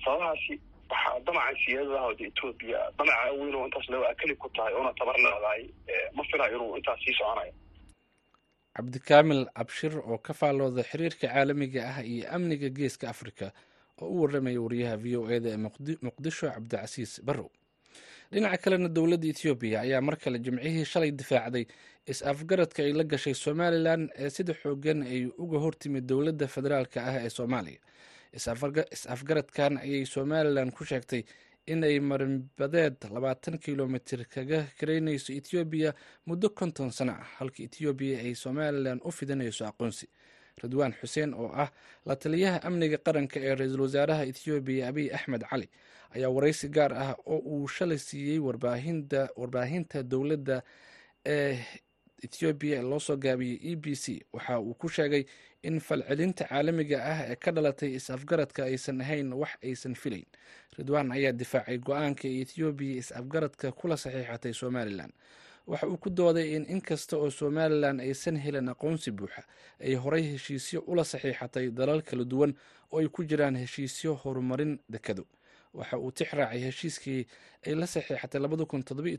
sababahaasi 0.04 0.54
waxaa 0.90 1.20
damaca 1.26 1.56
siyaadadaha 1.64 2.14
de 2.18 2.24
etoobiya 2.30 2.80
damaca 2.98 3.32
weyn 3.40 3.54
oo 3.60 3.66
intaas 3.68 3.88
loo 3.92 4.04
akali 4.12 4.36
ku 4.36 4.48
tahay 4.56 4.74
oona 4.78 4.92
tabar 4.98 5.16
leedahay 5.24 5.62
ma 6.16 6.22
filayo 6.30 6.56
inuu 6.56 6.76
intaas 6.80 7.00
sii 7.04 7.14
soconayo 7.18 7.52
cabdikaamil 8.76 9.42
abshir 9.62 9.92
oo 9.98 10.18
ka 10.26 10.32
faallooda 10.40 10.82
xiriirka 10.90 11.26
caalamiga 11.28 11.80
ah 11.92 12.02
iyo 12.12 12.24
amniga 12.36 12.68
geeska 12.78 13.08
afrika 13.14 13.46
oo 14.02 14.08
u 14.08 14.22
waramaya 14.22 14.60
wariyaha 14.64 14.96
v 15.02 15.16
o 15.20 15.30
eda 15.36 15.48
ee 15.54 15.60
muqdisho 16.06 16.46
cabdicasiis 16.54 17.12
barrow 17.28 17.50
dhinaca 18.32 18.58
kalena 18.64 18.88
dowladda 18.96 19.26
etoobiya 19.32 19.78
ayaa 19.86 20.00
mar 20.06 20.16
kale 20.22 20.38
jimcihii 20.44 20.84
shalay 20.92 21.10
difaacday. 21.20 21.64
Is-afgaradka 22.12 22.80
ay 22.84 22.92
la 22.92 23.04
gashay 23.04 23.34
somalilan 23.34 24.02
ee 24.22 24.30
sida 24.36 24.52
xoogan 24.62 25.02
ay 25.02 25.20
uga 25.44 25.58
hortimid 25.64 26.04
dowladda 26.10 26.46
federaalka 26.54 26.98
ah 27.10 27.16
ee 27.24 27.30
soomaaliya. 27.38 27.80
Is-afgaradkan 28.92 29.78
ayay 29.84 30.04
somalilan 30.06 30.70
ku 30.76 30.84
sheegtay 30.84 31.22
in 31.66 31.84
ay 31.84 31.96
marinbadeed 32.00 32.96
labaatan 33.14 33.56
kilomitir 33.64 34.20
kaga 34.34 34.66
karaynayso 34.78 35.32
etoobiya 35.32 35.94
muddo 36.28 36.48
konton 36.58 36.90
sano 36.92 37.12
ah 37.12 37.26
halka 37.38 37.60
etoobiya 37.66 38.18
ay 38.26 38.34
somalilan 38.34 39.00
u 39.04 39.10
fidinayso 39.10 39.64
aqoonsi 39.70 40.06
ridwaan 40.62 40.92
xuseen 41.00 41.34
oo 41.34 41.50
ah 41.54 41.70
la 42.06 42.16
taliyaha 42.16 42.58
amniga 42.68 42.98
qaranka 43.06 43.40
ee 43.40 43.54
ra'iisul 43.54 43.80
wasaaraha 43.86 44.22
etoobiya 44.30 44.88
abiy 44.88 45.08
axmed 45.16 45.42
cali 45.50 45.68
ayaa 46.14 46.30
waraysi 46.36 46.68
gaar 46.68 46.92
ah 46.94 47.16
oo 47.26 47.38
uu 47.38 47.68
shalay 47.68 47.98
siiyey 47.98 48.38
warbaahinta 49.36 50.02
dowladda 50.02 50.62
ee 51.26 51.58
etoobiya 52.24 52.82
loo 52.82 53.00
soo 53.00 53.16
gaabiyey 53.16 53.58
e 53.72 53.76
b 53.76 53.94
c. 53.94 54.22
Waxa 54.32 54.60
uu 54.60 54.74
ku 54.74 54.88
sheegay 54.88 55.24
in 55.62 55.80
falcelinta 55.80 56.44
caalamiga 56.48 56.98
ah 57.04 57.18
ee 57.32 57.36
ka 57.36 57.50
dhalatay 57.52 57.90
is-afgaradka 57.98 58.64
aysan 58.64 59.00
ahayn 59.00 59.32
wax 59.32 59.50
aysan 59.62 59.94
filayn. 59.94 60.24
Ridwaan 60.78 61.12
ayaa 61.12 61.32
difaacay 61.32 61.78
go'aanka 61.78 62.28
ee 62.28 62.40
etoobiya 62.44 62.96
is-afgaradka 63.02 63.72
kula 63.72 63.96
saxiixatay 63.96 64.52
somalilan 64.54 65.12
waxa 65.66 65.86
uu 65.88 65.96
ku 65.96 66.10
dooday 66.10 66.56
in 66.56 66.66
inkasta 66.68 67.16
oo 67.16 67.30
somalilan 67.30 68.00
aysan 68.00 68.36
helin 68.36 68.68
aqoonsi 68.68 69.10
buuxa 69.10 69.42
ay 69.80 69.94
horay 69.94 70.22
heshiisyo 70.32 70.80
ula 70.86 71.04
saxiixatay 71.04 71.70
dalal 71.70 72.02
kala 72.02 72.24
duwan 72.24 72.54
oo 72.92 72.98
ay 73.00 73.08
ku 73.08 73.24
jiraan 73.24 73.56
heshiisyo 73.56 74.14
horumarin 74.14 74.78
dekado 74.88 75.24
waxa 75.74 75.98
uu 75.98 76.10
tix 76.12 76.30
raacay 76.32 76.60
heshiiskii 76.60 77.26
ay 77.66 77.74
la 77.74 77.86
saxiixatay 77.86 78.40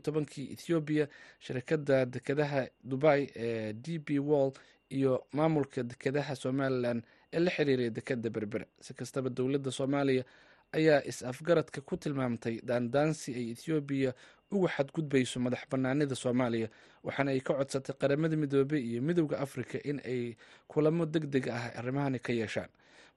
tobankii 0.06 0.52
ethoobiya 0.52 1.08
shirkadda 1.40 2.06
dekadaha 2.06 2.68
dubai 2.84 3.30
ee 3.36 3.72
d 3.72 3.98
b 3.98 4.18
wall 4.18 4.52
iyo 4.90 5.24
maamulka 5.32 5.82
dekadaha 5.82 6.36
somalilan 6.36 7.02
ee 7.32 7.38
la 7.40 7.50
xiriiray 7.50 7.90
dekada 7.90 8.30
berbera 8.30 8.66
si 8.80 8.94
kastaba 8.94 9.28
dowladda 9.30 9.70
soomaaliya 9.70 10.24
ayaa 10.72 11.02
is-afgaradka 11.10 11.80
ku 11.80 11.96
tilmaamtay 11.96 12.60
daandaansi 12.62 13.34
ay 13.34 13.46
ethoobiya 13.50 14.14
uga 14.50 14.68
xadgudbayso 14.76 15.40
madax 15.40 15.62
banaanida 15.70 16.14
soomaaliya 16.14 16.68
waxaana 17.04 17.30
ay 17.30 17.40
ka 17.40 17.54
codsatay 17.54 17.96
qaramada 18.00 18.36
midoobey 18.36 18.80
iyo 18.90 19.02
midowda 19.02 19.38
afrika 19.38 19.78
in 19.84 20.00
ay 20.04 20.36
kulamo 20.68 21.06
deg 21.06 21.24
deg 21.30 21.48
ah 21.48 21.70
arrimahani 21.78 22.18
ka 22.18 22.32
yeeshaan. 22.32 22.68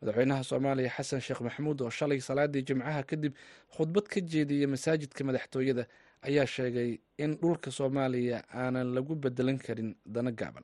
Madaxweynaha 0.01 0.43
soomaaliya 0.43 0.89
xasan 0.89 1.21
sheekh 1.21 1.41
maxamuud 1.41 1.81
oo 1.81 1.89
shalay 1.89 2.19
salaadii 2.21 2.63
jimcaha 2.63 3.03
kadib 3.03 3.33
khudbad 3.77 4.05
ka 4.07 4.19
jeediyey 4.21 4.67
masaajidka 4.67 5.23
madaxtooyada 5.23 5.85
ayaa 6.21 6.45
sheegay 6.47 6.97
in 7.17 7.35
dhulka 7.41 7.71
soomaaliya 7.71 8.43
aanan 8.53 8.93
lagu 8.95 9.15
bedelan 9.15 9.57
karin 9.59 9.95
dana 10.05 10.31
gaaban 10.31 10.63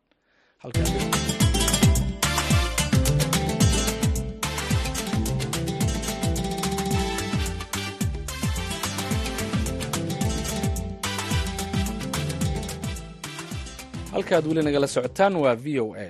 halkaad 14.15 14.45
weli 14.47 14.63
nagala 14.63 14.87
socotaan 14.87 15.35
waa 15.43 15.55
v 15.55 15.79
o 15.79 15.87
a. 15.95 16.07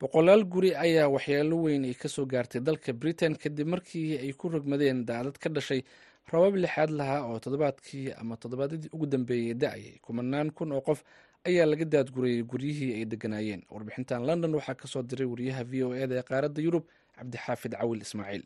Boqolaal 0.00 0.44
guri 0.52 0.70
ayaa 0.84 1.08
waxyaalo 1.14 1.56
weyn 1.64 1.84
ay 1.84 1.94
ka 1.94 2.08
soo 2.08 2.26
gaartay 2.26 2.60
dalka 2.60 2.92
britain 2.92 3.34
kadib 3.36 3.68
markii 3.68 4.18
ay 4.18 4.32
ku 4.32 4.48
rogmadeen 4.48 5.04
daadad 5.08 5.36
ka 5.38 5.48
dhashay 5.50 5.82
rabab 6.32 6.54
lixaad 6.56 6.90
lahaa 6.90 7.22
oo 7.28 7.38
toddobaadkii 7.38 8.12
ama 8.20 8.36
toddobaadyadii 8.36 8.90
ugu 8.94 9.06
dambeeyey 9.06 9.54
da'ayay 9.54 9.98
kumanaan 10.02 10.50
kun 10.50 10.72
oo 10.72 10.80
qof 10.80 11.02
ayaa 11.44 11.66
laga 11.66 11.84
daadgurayay 11.84 12.42
guryihii 12.42 12.92
ay 12.94 13.04
deganaayeen. 13.04 13.62
Warbixintan 13.70 14.24
london 14.26 14.54
waxaa 14.54 14.74
ka 14.74 14.86
soo 14.88 15.02
diray 15.02 15.26
wariyaha 15.26 15.64
v 15.64 15.82
o 15.84 15.94
eda 15.94 16.14
ee 16.16 16.22
qaaradda 16.22 16.62
yurub 16.62 16.84
cabdixaafid 17.16 17.72
cawil 17.76 18.00
ismaaciil 18.00 18.44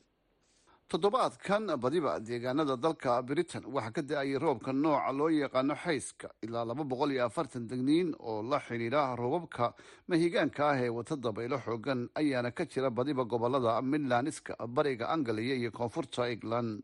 toddobaadkan 0.89 1.67
badiba 1.83 2.21
deegaanada 2.21 2.77
dalka 2.77 3.23
britain. 3.23 3.65
Waxaa 3.75 3.93
ka 3.93 4.03
da'ayay 4.03 4.39
roobka 4.39 4.73
nooca 4.73 5.13
loo 5.13 5.29
yaqaano 5.29 5.75
xayska 5.75 6.29
ilaa 6.43 6.65
laba 6.65 6.85
boqol 6.85 7.13
iyo 7.13 7.25
afartan 7.27 7.67
degniin 7.69 8.15
oo 8.21 8.43
la 8.43 8.59
xidhiidha 8.61 9.17
roobabka 9.17 9.75
mahigaanka 10.09 10.63
ah 10.71 10.79
ee 10.85 10.89
wata 10.89 11.17
dabaylo 11.17 11.59
xoogan 11.65 12.09
ayaana 12.15 12.51
ka 12.51 12.65
jira 12.67 12.91
badiba 12.91 13.25
gobollada 13.25 13.83
midlandska 13.83 14.55
bariga 14.69 15.09
angaliya 15.15 15.55
iyo 15.55 15.71
koonfurta 15.73 16.29
england. 16.31 16.83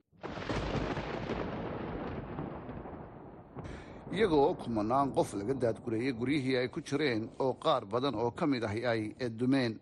Iyagoo 4.12 4.54
kumanaan 4.54 5.12
qof 5.14 5.34
laga 5.34 5.54
daadgureeyay 5.54 6.12
guryihii 6.12 6.56
ay 6.56 6.68
ku 6.68 6.80
jireen 6.80 7.30
oo 7.38 7.52
qaar 7.54 7.84
badan 7.86 8.14
oo 8.14 8.30
ka 8.30 8.46
mid 8.46 8.64
ahi 8.64 8.80
ay 8.86 9.14
dumeen 9.38 9.78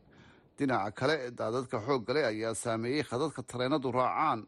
dhinaca 0.59 0.91
kale 0.95 1.31
daadadka 1.39 1.79
xoogga 1.87 2.13
leh 2.15 2.27
ayaa 2.33 2.55
saameeyey 2.55 3.03
khadadka 3.03 3.43
tareenadu 3.43 3.93
raacaan. 3.93 4.47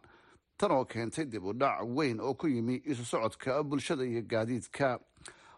Tan 0.59 0.71
oo 0.73 0.85
keentay 0.85 1.25
dib 1.25 1.45
u 1.45 1.52
dhac 1.55 1.81
weyn 1.97 2.21
oo 2.21 2.35
ku 2.35 2.47
yimi 2.49 2.83
isu 2.85 3.05
socodka 3.05 3.62
bulshada 3.62 4.05
iyo 4.05 4.23
gaadiidka. 4.23 4.99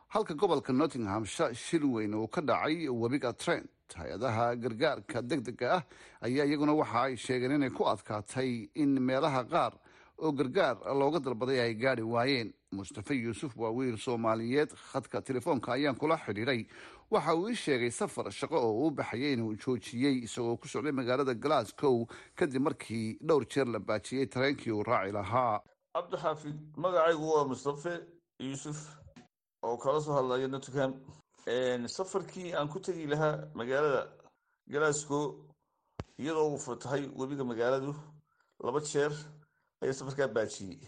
Halka 0.08 0.34
gobolka 0.34 0.72
nottinghamshire 0.72 1.54
shil 1.54 1.84
weyn 1.94 2.14
uu 2.14 2.28
ka 2.28 2.40
dhacay 2.40 2.88
webiga 2.88 3.32
trent 3.32 3.68
hay'adaha 3.96 4.56
gargaarka 4.62 5.22
deg 5.22 5.40
dega 5.44 5.68
ah 5.76 5.82
ayaa 6.26 6.44
iyaguna 6.46 6.72
waxa 6.74 7.00
ay 7.02 7.16
sheegeen 7.16 7.52
inay 7.56 7.70
ku 7.70 7.84
adkaatay 7.84 8.68
in 8.74 9.00
meelaha 9.00 9.42
qaar 9.44 9.72
oo 10.18 10.32
gargaar 10.32 10.76
looga 10.98 11.18
dalbaday 11.20 11.60
ay 11.60 11.74
gaari 11.74 12.02
waayeen. 12.02 12.52
Mustafa 12.72 13.14
yuusuf 13.14 13.56
waa 13.56 13.70
wiil 13.70 13.96
soomaaliyeed 13.98 14.70
khadka 14.92 15.20
telefoonka 15.22 15.72
ayaan 15.72 15.96
kula 15.96 16.16
xidhiiray 16.16 16.66
waxa 17.10 17.34
uu 17.36 17.48
ii 17.48 17.54
sheegay 17.54 17.90
safar 17.90 18.30
shaqo 18.32 18.56
oo 18.56 18.72
uu 18.84 18.90
baxayay 18.90 19.32
inuu 19.32 19.54
joojiyey 19.56 20.24
isagoo 20.24 20.56
ku 20.56 20.68
socday 20.68 20.92
magaalada 20.92 21.34
glasgow 21.34 22.06
kadib 22.34 22.62
markii 22.62 23.18
dhowr 23.20 23.44
jeer 23.46 23.66
la 23.68 23.78
baajiyey 23.78 24.26
tareenkii 24.26 24.72
uu 24.72 24.82
raaci 24.82 25.12
lahaa. 25.12 25.60
Cabdixaafid 25.94 26.56
magacaygu 26.76 27.26
waa 27.34 27.44
mustafe 27.44 28.00
yuusuf 28.40 28.78
oo 29.62 29.76
kala 29.76 30.00
soo 30.00 30.14
hadlaya 30.16 30.48
nottingham. 30.48 30.94
Safarkii 31.86 32.54
aan 32.54 32.68
ku 32.68 32.80
tegi 32.80 33.06
lahaa 33.06 33.48
magaalada 33.54 34.08
glasgow 34.70 35.34
iyadoo 36.18 36.48
uu 36.54 36.58
fatahay 36.58 37.04
webiga 37.18 37.44
magaaladu 37.44 37.94
laba 38.64 38.80
jeer 38.80 39.12
ayaa 39.82 39.92
safarkaa 39.98 40.28
baajiyey 40.28 40.78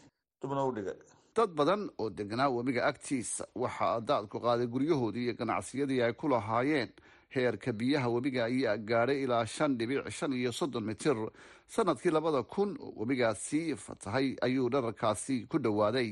dubna 0.42 0.64
u 0.64 0.72
dhiga 0.76 0.94
dad 1.36 1.50
badan 1.58 1.90
oo 1.98 2.10
deganaa 2.10 2.48
webiga 2.56 2.86
agtiisa 2.90 3.44
waxaa 3.54 4.00
daadku 4.00 4.40
qaaday 4.40 4.66
guryahoodii 4.66 5.24
iyo 5.24 5.34
ganacsiyadii 5.40 6.02
ay 6.02 6.12
ku 6.12 6.28
lahaayeen 6.28 6.90
heerka 7.34 7.72
biyaha 7.72 8.08
webiga 8.14 8.44
ayaa 8.44 8.76
gaadhay 8.76 9.22
ilaa 9.24 9.46
shan 9.46 9.78
dhibic 9.78 10.10
shan 10.10 10.32
iyo 10.32 10.52
soddon 10.52 10.84
mitir. 10.84 11.16
Sanadkii 11.66 12.10
labada 12.10 12.42
kun 12.42 12.76
oo 12.80 12.92
webigaasi 13.00 13.74
fatahay 13.76 14.36
ayuu 14.46 14.68
dhararkaasi 14.70 15.46
ku 15.50 15.58
dhowaaday 15.58 16.10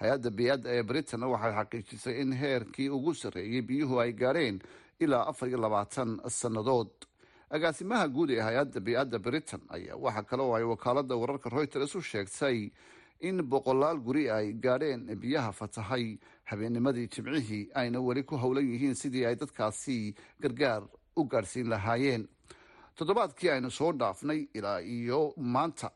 hay'adda 0.00 0.30
biyadda 0.30 0.68
ee 0.76 0.82
britain 0.82 1.22
waxay 1.32 1.52
xaqiijisay 1.58 2.20
in 2.22 2.32
heerkii 2.32 2.88
ugu 2.88 3.14
sarreeyey 3.14 3.62
biyuhu 3.62 4.00
ay 4.00 4.12
gaadheen 4.12 4.62
ilaa 5.00 5.26
afar 5.30 5.48
iyo 5.48 5.58
labaatan 5.58 6.20
sannadood 6.28 6.88
agaasimaha 7.56 8.08
guud 8.08 8.30
ee 8.30 8.40
hay'adda 8.40 8.80
biyadda 8.80 9.18
britain. 9.18 9.60
Ayaa 9.68 9.96
waxaa 9.96 10.22
kale 10.22 10.42
oo 10.42 10.54
ay 10.56 10.64
wakaalada 10.64 11.16
wararka 11.16 11.50
reuters 11.50 11.94
u 11.94 12.00
sheegtay 12.00 12.70
in 13.20 13.42
boqolaal 13.42 13.98
guri 14.00 14.30
ay 14.30 14.52
gaadheen 14.52 15.04
biyaha 15.20 15.52
fatahay. 15.52 16.18
Habeennimadii 16.44 17.08
jimcihii 17.08 17.68
ayna 17.74 18.00
weli 18.00 18.22
ku 18.24 18.36
howlan 18.36 18.64
yihiin 18.72 18.94
sidii 18.94 19.26
ay 19.26 19.36
dadkaasi 19.36 20.14
gargaar 20.40 20.82
u 21.16 21.24
gaadhsiin 21.24 21.68
lahaayeen. 21.68 22.28
Toddobaadkii 22.96 23.50
aynu 23.50 23.70
soo 23.70 23.92
dhaafnay 23.92 24.48
ilaa 24.54 24.80
iyo 24.80 25.34
maanta 25.36 25.90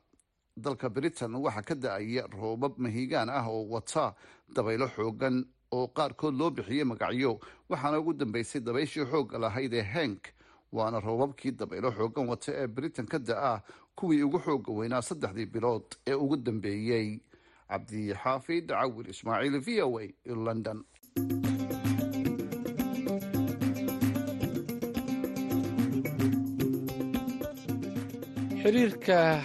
dalka 0.57 0.89
britain 0.91 1.35
waxaa 1.35 1.63
ka 1.63 1.75
da'aya 1.75 2.27
roobab 2.33 2.79
mahiigaan 2.79 3.29
ah 3.31 3.49
oo 3.49 3.65
wata 3.69 4.15
dabaylo 4.55 4.89
xoogan 4.89 5.45
oo 5.73 5.89
qaarkood 5.89 6.35
loo 6.35 6.51
bixiyey 6.51 6.85
magacyo. 6.85 7.41
Waxaana 7.69 7.99
ugu 7.99 8.13
dambeysay 8.13 8.61
dabayshii 8.61 9.05
xoogga 9.05 9.39
lahayd 9.39 9.73
ee 9.75 9.83
henk 9.83 10.29
waana 10.73 11.01
roobabkii 11.01 11.51
dabaylo 11.51 11.91
xoogan 11.93 12.29
wata 12.29 12.53
ee 12.53 12.67
britain 12.67 13.07
ka 13.07 13.19
da'a 13.19 13.63
kuwii 13.97 14.23
ugu 14.23 14.39
xooga 14.39 14.73
weynaa 14.73 15.03
saddexdii 15.03 15.47
bilood 15.47 15.87
ee 16.07 16.15
ugu 16.15 16.37
dambeeyey 16.37 17.21
cabdixaafid 17.69 18.69
cawil 18.69 19.09
ismaaciil 19.11 19.61
v 19.61 19.83
o 19.83 19.99
a 20.01 20.07
london. 20.47 20.85
Xiriirka 28.63 29.43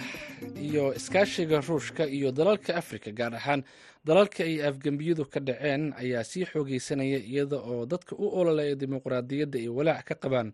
iyo 0.62 0.94
iskaashiga 0.94 1.60
ruushka 1.60 2.06
iyo 2.06 2.32
dalalka 2.32 2.76
afrika 2.76 3.10
gaar 3.12 3.34
ahaan 3.34 3.62
dalalka 4.04 4.44
ay 4.44 4.62
afgembiyadu 4.62 5.24
ka 5.30 5.40
dhaceen 5.40 5.92
ayaa 5.98 6.24
sii 6.24 6.44
xoogeysanaya 6.44 7.18
iyada 7.18 7.56
oo 7.58 7.86
dadka 7.86 8.16
u 8.18 8.26
ololeeya 8.40 8.74
dimuqraadiyadda 8.74 9.58
ay 9.58 9.68
walaac 9.68 10.04
ka 10.08 10.14
qabaan 10.14 10.52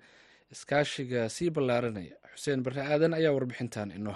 iskaashiga 0.50 1.28
sii 1.28 1.50
ballaaranaya. 1.50 2.14
Xuseen 2.34 2.62
barre 2.62 2.82
aadan 2.82 3.14
ayaa 3.14 3.32
warbixintan 3.32 3.90
inoo 3.90 4.14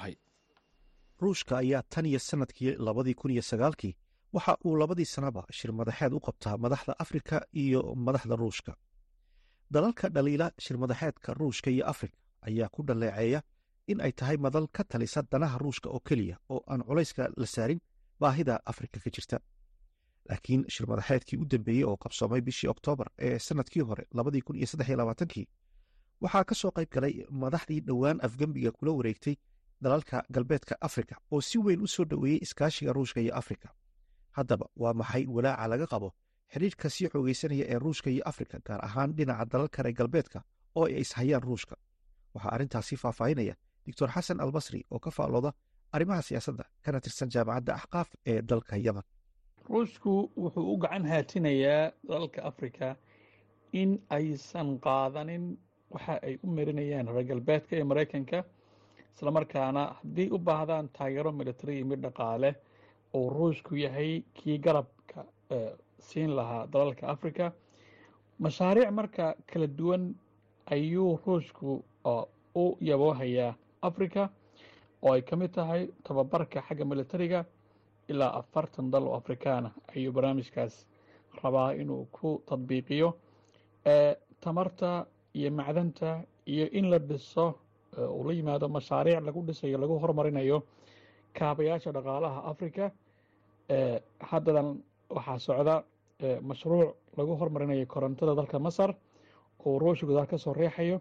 ruushka 1.23 1.57
ayaa 1.59 1.83
tan 1.91 2.07
iyo 2.07 2.19
sannadkii 2.19 2.77
labadii 2.79 3.15
kun 3.15 3.31
iyo 3.31 3.43
sagaalkii 3.43 3.97
waxa 4.33 4.57
uu 4.65 4.77
labadii 4.77 5.05
sanaba 5.05 5.45
shir 5.51 5.73
madaxeed 5.73 6.12
u 6.12 6.21
qabtaa 6.21 6.57
madaxda 6.59 6.93
afrika 6.99 7.47
iyo 7.55 7.95
madaxda 7.95 8.37
ruushka. 8.37 8.73
Dalalka 9.71 10.09
dhaliila 10.09 10.51
shirmadaxeedka 10.59 11.35
ruushka 11.35 11.71
iyo 11.71 11.87
afrika 11.87 12.17
ayaa 12.49 12.69
ku 12.69 12.83
dhaleeceeya 12.83 13.43
in 13.87 14.01
ay 14.01 14.12
tahay 14.12 14.37
madal 14.37 14.67
ka 14.73 14.85
talisa 14.85 15.23
danaha 15.33 15.59
ruushka 15.59 15.89
oo 15.91 16.01
keliya 16.01 16.37
oo 16.51 16.65
aan 16.67 16.83
culayska 16.83 17.29
la 17.37 17.47
saarin 17.47 17.81
baahida 18.21 18.61
afrika 18.67 19.01
ka 19.01 19.11
jirta. 19.11 19.39
Laakiin 20.29 20.65
shirmadaxeedkii 20.69 21.37
u 21.39 21.45
dambeeyey 21.45 21.85
oo 21.85 21.97
qabsoomay 21.97 22.41
bishii 22.41 22.69
oktoobar 22.71 23.09
ee 23.19 23.39
sannadkii 23.39 23.83
hore 23.83 24.05
labadii 24.15 24.41
kun 24.41 24.57
iyo 24.57 24.67
saddex 24.67 24.89
iyo 24.89 24.97
labaatankii 24.97 25.47
waxaa 26.23 26.45
ka 26.49 26.55
soo 26.61 26.71
qayb 26.76 26.91
galay 26.95 27.14
madaxdii 27.43 27.81
dhowaan 27.88 28.19
afgembiga 28.26 28.71
kula 28.79 28.93
wareegtay 28.99 29.35
dalalka 29.85 30.17
galbeedka 30.35 30.75
afrika 30.88 31.14
oo 31.33 31.41
si 31.41 31.59
weyn 31.59 31.81
u 31.83 31.87
soo 31.95 32.05
dhoweeyey 32.11 32.38
iskaashiga 32.45 32.93
ruushka 32.93 33.21
iyo 33.21 33.35
afrika. 33.43 33.69
Haddaba 34.37 34.67
waa 34.83 34.93
maxay 35.00 35.25
walaaca 35.35 35.67
laga 35.73 35.87
qabo 35.93 36.09
xidhiirka 36.52 36.87
sii 36.95 37.09
xoogeysanaya 37.12 37.64
ee 37.73 37.79
ruushka 37.85 38.11
iyo 38.11 38.23
afrika 38.31 38.57
gaar 38.67 38.81
ahaan 38.88 39.11
dhinaca 39.17 39.45
dalalka 39.52 39.83
reer 39.83 39.95
galbeedka 39.99 40.38
oo 40.79 40.85
ay 40.87 41.00
ishayaan 41.05 41.43
ruushka? 41.49 41.75
Waxaa 42.35 42.52
arrintaasi 42.55 42.97
faahfaahinaya 43.02 43.55
doctor 43.87 44.09
xasan 44.14 44.41
albasri 44.45 44.81
oo 44.91 44.99
ka 44.99 45.11
faallooda 45.11 45.50
arrimaha 45.93 46.23
siyaasadda 46.29 46.64
kana 46.85 47.00
tirsan 47.00 47.29
jaamacadda 47.35 47.73
axqaaf 47.79 48.09
ee 48.26 48.43
dalka 48.43 48.76
yaman. 48.87 49.02
Ruushku 49.71 50.12
wuxuu 50.43 50.73
u 50.73 50.76
gacan 50.83 51.05
haatinayaa 51.12 51.93
dalalka 52.09 52.41
afrika 52.50 52.97
in 53.73 53.91
aysan 54.11 54.79
qaadanin 54.87 55.45
waxa 55.95 56.15
ay 56.27 56.35
u 56.45 56.47
marinayaan 56.57 57.07
reer 57.15 57.25
galbeedka 57.31 57.73
ee 57.77 57.85
maraykanka 57.91 58.39
islamarkaana 59.15 59.83
haddii 59.99 60.29
u 60.35 60.39
baahdaan 60.39 60.89
taageero 60.99 61.33
military 61.41 61.77
iyo 61.77 61.87
mid 61.87 62.01
dhaqaale 62.07 62.51
uu 63.17 63.31
ruushku 63.37 63.75
yahay 63.85 64.23
kii 64.35 64.59
garabka 64.59 65.25
siin 66.09 66.31
lahaa 66.39 66.67
dalalka 66.73 67.05
afrika 67.15 67.53
mashaariic 68.45 68.91
marka 68.99 69.35
kala 69.53 69.67
duwan 69.79 70.05
ayuu 70.75 71.11
ruushku 71.27 71.85
u 72.63 72.65
yaboohayaa 72.91 73.55
afrika 73.89 74.23
oo 75.03 75.13
ay 75.13 75.23
ka 75.23 75.37
mid 75.37 75.51
tahay 75.55 75.83
tababarka 76.07 76.63
xagga 76.69 76.85
militariga 76.85 77.45
ilaa 78.09 78.33
afartan 78.41 78.91
dal 78.91 79.05
oo 79.09 79.17
afrikaana 79.21 79.71
ayuu 79.97 80.13
barnaamijkaas 80.17 80.75
rabaa 81.43 81.71
inuu 81.83 82.05
ku 82.17 82.43
tadbiiqiyo. 82.49 83.09
Tamarta 84.41 85.07
iyo 85.35 85.51
macdanta 85.51 86.25
iyo 86.47 86.67
in 86.73 86.91
la 86.91 86.99
dhiso 86.99 87.55
uu 87.99 88.25
la 88.25 88.33
yimaado 88.33 88.69
mashaariic 88.69 89.21
lagu 89.25 89.43
dhisayo 89.47 89.79
lagu 89.79 89.99
horumarinayo 89.99 90.62
kaabayaasha 91.35 91.93
dhaqaalaha 91.93 92.45
afrika. 92.51 92.91
Haddadan 94.21 94.83
waxaa 95.11 95.39
socda 95.39 95.85
mashruuc 96.43 96.95
lagu 97.17 97.37
horumarinayo 97.37 97.87
korontada 97.87 98.35
dalka 98.35 98.59
masar 98.59 98.95
oo 99.67 99.79
ruushka 99.79 100.07
gudaal 100.07 100.27
ka 100.27 100.39
soo 100.39 100.53
reexayo 100.53 101.01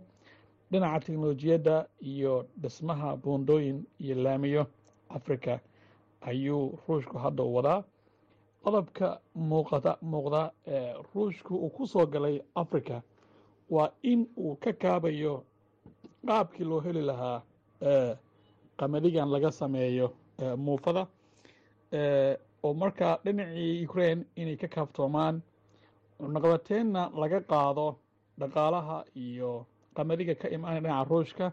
dhinaca 0.71 0.99
teknolojiyadda 1.05 1.87
iyo 2.01 2.45
dhismaha 2.61 3.15
buundooyin 3.17 3.85
iyo 3.99 4.15
laamiyo 4.15 4.65
afrika 5.09 5.59
ayuu 6.21 6.77
ruushku 6.87 7.17
hadda 7.17 7.43
u 7.43 7.53
wadaa. 7.55 7.83
Qodobka 8.63 9.19
muuqata 9.35 9.97
muuqda 10.01 10.51
ruushku 11.13 11.55
uu 11.55 11.69
ku 11.69 11.87
soo 11.87 12.05
galay 12.05 12.41
afrika 12.55 13.01
waa 13.75 13.89
in 14.11 14.21
uu 14.37 14.55
ka 14.63 14.71
kaabayo 14.73 15.33
qaabkii 16.27 16.65
loo 16.71 16.79
heli 16.85 17.01
lahaa 17.09 17.37
qamadigan 18.79 19.29
laga 19.33 19.51
sameeyo 19.51 20.07
muufada 20.57 21.03
oo 22.63 22.73
markaa 22.73 23.17
dhinacii 23.25 23.85
ukraine 23.85 24.25
inay 24.35 24.57
ka 24.57 24.67
kaaftoomaan 24.67 25.41
naqbateenna 26.35 27.01
laga 27.21 27.39
qaado 27.51 27.87
dhaqaalaha 28.39 28.97
iyo 29.15 29.65
qamadiga 29.95 30.35
ka 30.41 30.47
imaanaya 30.55 30.81
dhinaca 30.81 31.09
ruushka 31.09 31.45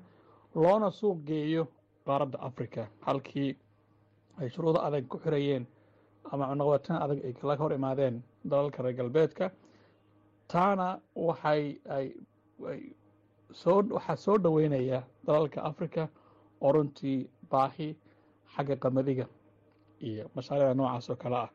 loona 0.54 0.90
suuq 0.90 1.18
geeyo 1.28 1.64
qaaradda 2.06 2.38
africa 2.48 2.82
halkii 3.06 3.56
ay 4.40 4.48
shuruudo 4.50 4.78
adag 4.86 5.04
ku 5.08 5.16
xirayeen 5.24 5.64
ama 6.32 6.44
cunaqabataan 6.50 7.02
adag 7.04 7.18
ay 7.26 7.32
laga 7.42 7.62
hor 7.64 7.72
imaadeen 7.72 8.22
dalalka 8.44 8.82
reer 8.82 8.96
galbeedka 8.96 9.50
taana 10.48 11.00
waxay 11.14 11.62
waxaa 13.94 14.16
soo 14.16 14.38
dhoweynaya 14.38 15.02
dalalka 15.26 15.62
africa 15.64 16.08
oo 16.60 16.72
runtii 16.72 17.28
baahi 17.50 17.96
xagga 18.54 18.76
qamadiga 18.76 19.26
iyo 20.00 20.30
mashaariicda 20.34 20.74
noocaas 20.74 21.10
oo 21.10 21.16
kale 21.16 21.36
ah. 21.36 21.50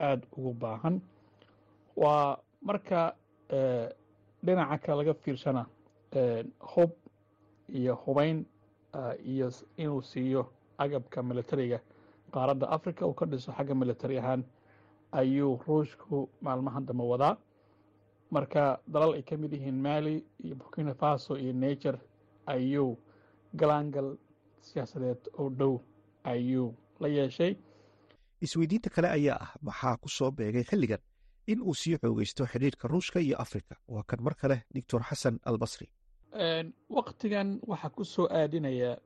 Aada 0.00 0.26
ugu 0.36 0.52
baahan. 0.54 1.00
Waa 1.96 2.38
marka 2.62 3.14
dhinaca 4.44 4.78
kale 4.78 4.96
laga 4.98 5.14
fiirsana 5.14 5.66
hub 6.60 6.90
iyo 7.68 7.94
hubeyn 7.94 8.44
iyo 9.24 9.50
inuu 9.76 10.02
siiyo 10.02 10.46
agabka 10.78 11.22
militariga 11.22 11.80
qaaradda 12.32 12.68
africa 12.70 13.02
uu 13.06 13.14
ka 13.14 13.26
dhiso 13.26 13.52
xagga 13.52 13.74
militari 13.74 14.18
ahaan 14.18 14.44
ayuu 15.12 15.58
ruushku 15.66 16.28
maalmahan 16.42 16.86
dambe 16.86 17.02
wadaa 17.04 17.36
marka 18.30 18.80
dalal 18.86 19.12
ay 19.14 19.22
ka 19.22 19.36
mid 19.36 19.52
yihiin 19.52 19.78
mali 19.86 20.24
iyo 20.44 20.54
burkina 20.60 20.94
faso 20.94 21.36
iyo 21.36 21.52
nature 21.52 21.98
ayuu 22.46 22.98
galaangal 23.56 24.16
siyaasadeed 24.60 25.20
oo 25.38 25.48
dhow 25.50 25.74
ayuu 26.24 26.74
la 27.00 27.08
yeeshay. 27.08 27.56
Isweydiinta 28.40 28.90
kale 28.90 29.08
ayaa 29.08 29.38
ah 29.44 29.50
maxaa 29.62 29.96
ku 29.96 30.08
soo 30.08 30.30
beegay 30.30 30.64
xilligan 30.70 31.00
in 31.46 31.60
uu 31.62 31.74
sii 31.74 31.96
xoogeysto 31.98 32.46
xidhiirka 32.46 32.88
ruushka 32.88 33.18
iyo 33.20 33.36
afrika? 33.44 33.74
Waa 33.88 34.02
kan 34.08 34.20
mar 34.22 34.34
kale 34.34 34.56
doctor 34.74 35.02
xasan 35.08 35.40
albasri. 35.44 35.88
Waktigan 36.88 37.58
waxaa 37.66 37.90
ku 37.96 38.04
soo 38.04 38.26
aadinaya 38.30 38.98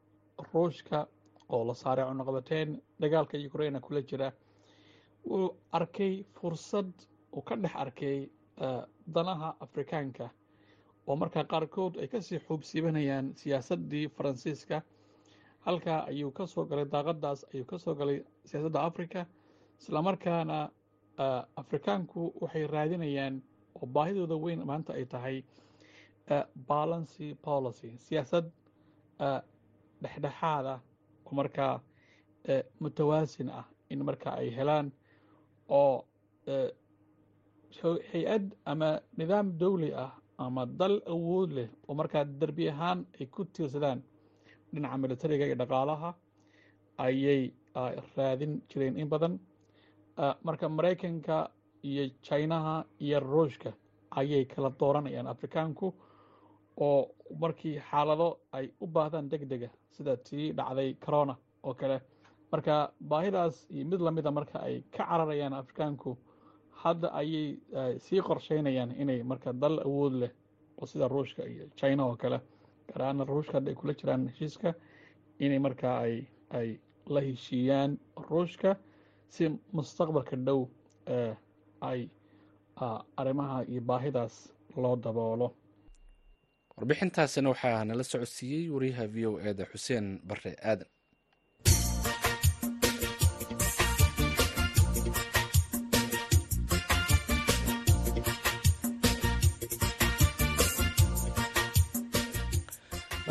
ruushka 0.52 1.06
oo 1.48 1.64
la 1.64 1.74
saaray 1.74 2.04
cunaqabateen 2.08 2.80
dagaalka 3.00 3.38
ukraina 3.48 3.80
kula 3.80 4.02
jira. 4.02 4.32
Wuu 5.24 5.54
arkay 5.72 6.24
fursad 6.34 6.90
uu 7.36 7.42
ka 7.42 7.56
dhex 7.56 7.74
arkay 7.76 8.28
danaha 9.14 9.56
afrikaanka. 9.60 10.30
Oo 11.06 11.16
markaa 11.16 11.44
qaarkood 11.44 11.96
ay 12.02 12.06
ka 12.08 12.20
sii 12.20 12.38
xuubsiibanayaan 12.46 13.32
siyaasaddii 13.34 14.08
faransiiska 14.08 14.82
halkaa 15.66 16.00
ayuu 16.10 16.30
ka 16.30 16.46
soo 16.46 16.64
galay 16.64 16.84
daaqadaas 16.92 17.40
ayuu 17.54 17.64
ka 17.66 17.78
soo 17.78 17.94
galay 17.94 18.18
siyaasadda 18.44 18.80
africa 18.82 19.26
islamarkaana 19.80 20.58
afrikaanku 21.56 22.32
waxay 22.40 22.66
raadinayaan 22.66 23.42
oo 23.74 23.86
baahidooda 23.86 24.36
weyn 24.44 24.62
maanta 24.66 24.92
ay 24.92 25.04
tahay 25.06 25.36
balancy 26.68 27.34
policy 27.34 27.90
siyaasad 27.98 28.46
dhexdhexaada 30.02 30.74
oo 31.26 31.32
markaa 31.34 31.80
mutawaasin 32.80 33.48
ah 33.50 33.64
in 33.90 34.04
markaa 34.04 34.34
ay 34.42 34.50
helaan 34.56 34.92
oo 35.68 36.06
hay'ad 38.12 38.44
ama 38.72 39.00
nidaam 39.18 39.46
dowli 39.60 39.90
ah 40.04 40.12
ama 40.38 40.66
dal 40.66 40.96
awood 41.14 41.50
leh 41.58 41.68
oo 41.88 41.94
markaa 42.00 42.24
derbi 42.40 42.68
ahaan 42.72 43.06
ay 43.20 43.26
ku 43.34 43.44
tiirsadaan 43.54 44.00
dhinaca 44.72 44.96
militariga 45.04 45.44
iyo 45.46 45.56
dhaqaalaha 45.62 46.10
ayay 47.04 47.42
raadin 48.16 48.52
jireen 48.70 48.96
in 49.02 49.08
badan. 49.08 49.34
Marka 50.46 50.68
maraykanka 50.68 51.36
iyo 51.90 52.04
jinaha 52.26 52.84
iyo 53.04 53.18
ruushka 53.20 53.70
ayay 54.18 54.44
kala 54.52 54.70
dooranayaan 54.80 55.26
afrikaanku 55.34 55.86
oo 56.86 57.00
markii 57.42 57.76
xaalado 57.90 58.28
ay 58.56 58.66
u 58.80 58.86
baahdaan 58.86 59.28
deg 59.32 59.42
dega 59.52 59.68
sida 59.96 60.16
tii 60.26 60.52
dhacday 60.58 60.90
corona 61.04 61.34
oo 61.66 61.74
kale. 61.74 61.98
Marka 62.52 62.74
baahidaas 63.10 63.56
iyo 63.74 63.84
mid 63.90 64.00
lamida 64.00 64.30
marka 64.30 64.56
ay 64.66 64.76
ka 64.94 65.04
cararayaan 65.08 65.54
afrikaanku 65.62 66.10
hadda 66.82 67.08
ayay 67.20 67.48
sii 68.04 68.20
qorsheynayaan 68.28 68.90
inay 69.02 69.22
marka 69.22 69.52
dal 69.52 69.76
awood 69.86 70.12
leh 70.22 70.30
oo 70.80 70.86
sida 70.86 71.08
ruushka 71.08 71.42
iyo 71.52 71.64
china 71.80 72.02
oo 72.06 72.16
kale 72.22 72.38
gaar 72.88 73.26
ruushka 73.32 73.52
hadda 73.58 73.70
ay 73.70 73.76
kula 73.80 73.92
jiraan 74.00 74.28
heshiiska 74.28 74.74
inay 75.44 75.58
markaa 75.66 75.96
ay 76.06 76.14
ay 76.58 76.68
la 77.14 77.20
heshiiyaan 77.20 77.98
ruushka 78.30 78.70
si 79.28 79.48
mustaqbalka 79.76 80.36
dhow 80.46 80.60
ay 81.90 82.00
arrimaha 83.16 83.64
iyo 83.72 83.80
baahidaas 83.80 84.34
loo 84.76 84.96
daboolo. 84.96 85.48
Warbixintaasina 86.76 87.48
waxaa 87.52 87.84
nala 87.84 88.04
socodsiiyey 88.04 88.70
wariyaha 88.74 89.06
v 89.14 89.26
o 89.26 89.32
e 89.40 89.54
da 89.54 89.64
xuseen 89.72 90.06
bare 90.28 90.52
aadan 90.70 90.88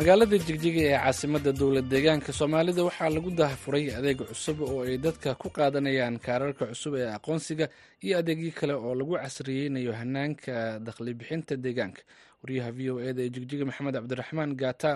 magaalada 0.02 0.36
jigjiga 0.46 0.80
ee 0.88 0.96
caasimadda 0.98 1.52
dowlad 1.60 1.86
deegaanka 1.92 2.30
soomaalida 2.38 2.82
waxaa 2.88 3.10
lagu 3.16 3.30
daahfuray 3.40 3.84
adeeg 3.98 4.18
cusub 4.30 4.58
oo 4.66 4.82
ay 4.86 4.98
dadka 5.04 5.30
ku 5.42 5.48
qaadanayaan 5.56 6.16
kaararka 6.26 6.64
cusub 6.72 6.94
ee 7.00 7.06
aqoonsiga 7.18 7.66
iyo 8.04 8.14
adeegyo 8.20 8.50
kale 8.58 8.74
oo 8.74 8.94
lagu 8.98 9.14
casriyeynayo 9.22 9.92
hanaanka 10.00 10.54
dakhli 10.86 11.14
bixinta 11.14 11.54
deegaanka. 11.64 12.02
Wariyaha 12.42 12.70
v 12.76 12.90
o 12.90 12.96
e 13.00 13.12
da 13.16 13.22
ee 13.22 13.30
jigjiga 13.34 13.64
maxamed 13.68 13.94
cabdiraxmaan 13.94 14.56
gaata 14.62 14.92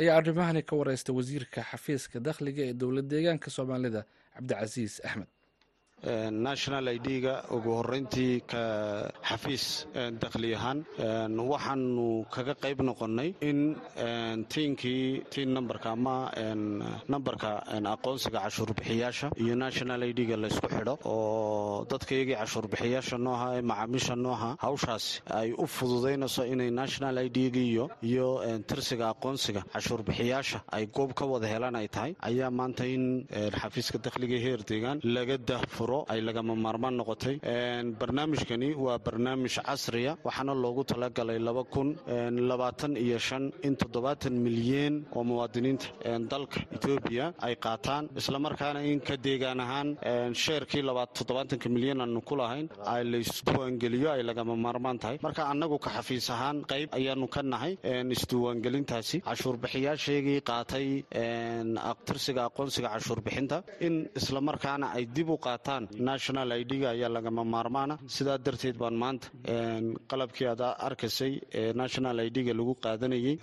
ayaa 0.00 0.16
arrimahani 0.18 0.62
ka 0.66 0.74
wareysta 0.80 1.12
wasiirka 1.18 1.60
xafiiska 1.70 2.16
dakhliga 2.20 2.62
ee 2.68 2.72
dowlad 2.74 3.06
deegaanka 3.12 3.48
soomaalida 3.56 4.02
cabdicasiis 4.34 4.98
axmed 5.06 5.28
national 6.04 6.86
idga 6.88 7.44
ugu 7.50 7.70
horeyntii 7.80 8.40
ka 8.46 8.62
xafiis 9.28 9.86
dakhli 10.22 10.54
ahaan 10.54 10.84
waxaanu 11.52 12.24
kaga 12.34 12.54
qayb 12.62 12.80
noqonnay 12.88 13.34
in 13.40 13.76
tiinkii 14.48 15.24
tiin 15.30 15.52
nambarka 15.54 15.90
ama 15.92 16.30
nambarka 17.08 17.50
aqoonsiga 17.94 18.40
cashuurbixiyaasha 18.46 19.30
iyo 19.36 19.54
national 19.54 20.02
idga 20.02 20.36
laysku 20.36 20.68
xidho 20.74 20.94
oo 21.04 21.84
dadkaiyagii 21.90 22.36
cashuurbixiyaasha 22.40 23.18
nooha 23.18 23.48
ee 23.58 23.62
macaamiisha 23.70 24.16
nooha 24.16 24.50
hawshaas 24.64 25.20
ay 25.40 25.52
u 25.52 25.66
fududaynayso 25.66 26.44
inay 26.52 26.70
national 26.70 27.16
idga 27.26 27.84
iyo 28.02 28.28
tirsiga 28.70 29.10
aqoonsiga 29.14 29.62
cashuurbixiyaasha 29.74 30.58
ay 30.72 30.86
goob 30.86 31.12
ka 31.14 31.24
wada 31.26 31.46
helaan 31.46 31.76
ay 31.76 31.88
tahay. 31.88 32.12
Ayaa 32.28 32.50
maanta 32.50 32.84
in 32.86 33.26
xafiiska 33.60 33.98
dakhliga 34.06 34.38
heer 34.44 34.60
deegaan 34.70 35.00
laga 35.04 35.36
dahfuro 35.90 36.04
ay 36.08 36.20
lagama 36.22 36.54
maarmaan 36.54 36.96
noqotay. 36.96 37.40
Barnaamijkani 37.98 38.74
waa 38.74 38.98
barnaamij 38.98 39.58
casriya 39.62 40.16
waxaana 40.24 40.54
loogu 40.54 40.84
talagalay 40.84 41.38
iyo 42.96 43.18
in 43.64 43.76
milyan 44.42 45.04
oo 45.14 45.24
muwaadiniinta 45.24 45.86
dalka 46.28 46.60
etoobiya 46.72 47.34
ay 47.40 47.56
qaataan. 47.56 48.08
Islamarkaana 48.16 48.80
in 48.84 49.00
ka 49.00 49.16
deegaan 49.16 49.60
ahaan 49.60 49.96
sheerkii 50.34 50.82
milyan 51.68 52.00
aanu 52.00 52.20
ku 52.22 52.36
lahayn 52.36 52.68
ay 52.86 53.04
laysdiiwaangeliyo 53.04 54.10
ay 54.12 54.22
lagama 54.22 54.56
maarmaan 54.56 54.98
tahay. 54.98 55.18
Marka 55.22 55.48
annagu 55.50 55.78
ka 55.78 55.90
xafiis 55.90 56.30
ahaan 56.30 56.62
qayb 56.64 56.88
ayaanu 56.94 57.28
ka 57.28 57.42
nahay 57.42 57.76
isdiiwaangelintaasi. 57.84 59.20
Cashuurbixiyaasheegii 59.26 60.40
qaatay 60.42 61.04
tirsiga 62.06 62.44
aqoonsiga 62.48 62.88
cashuurbixinta 62.94 63.62
in 63.80 64.08
islamarkaana 64.16 64.92
ay 64.94 65.06
dib 65.06 65.28
u 65.30 65.36
qaataan 65.38 65.79
national 66.10 66.50
idga 66.62 66.88
ayaa 66.94 67.08
lagama 67.16 67.42
maarmaana. 67.54 67.94
Sidaa 68.16 68.38
darteed 68.46 68.76
baan 68.82 68.96
maanta 69.02 69.28
qalabkii 70.10 70.46
aad 70.52 70.62
arkaysay 70.88 71.32
ee 71.60 71.72
national 71.82 72.18
idga 72.28 72.52
lagu 72.60 72.74
qaadanayay 72.84 73.34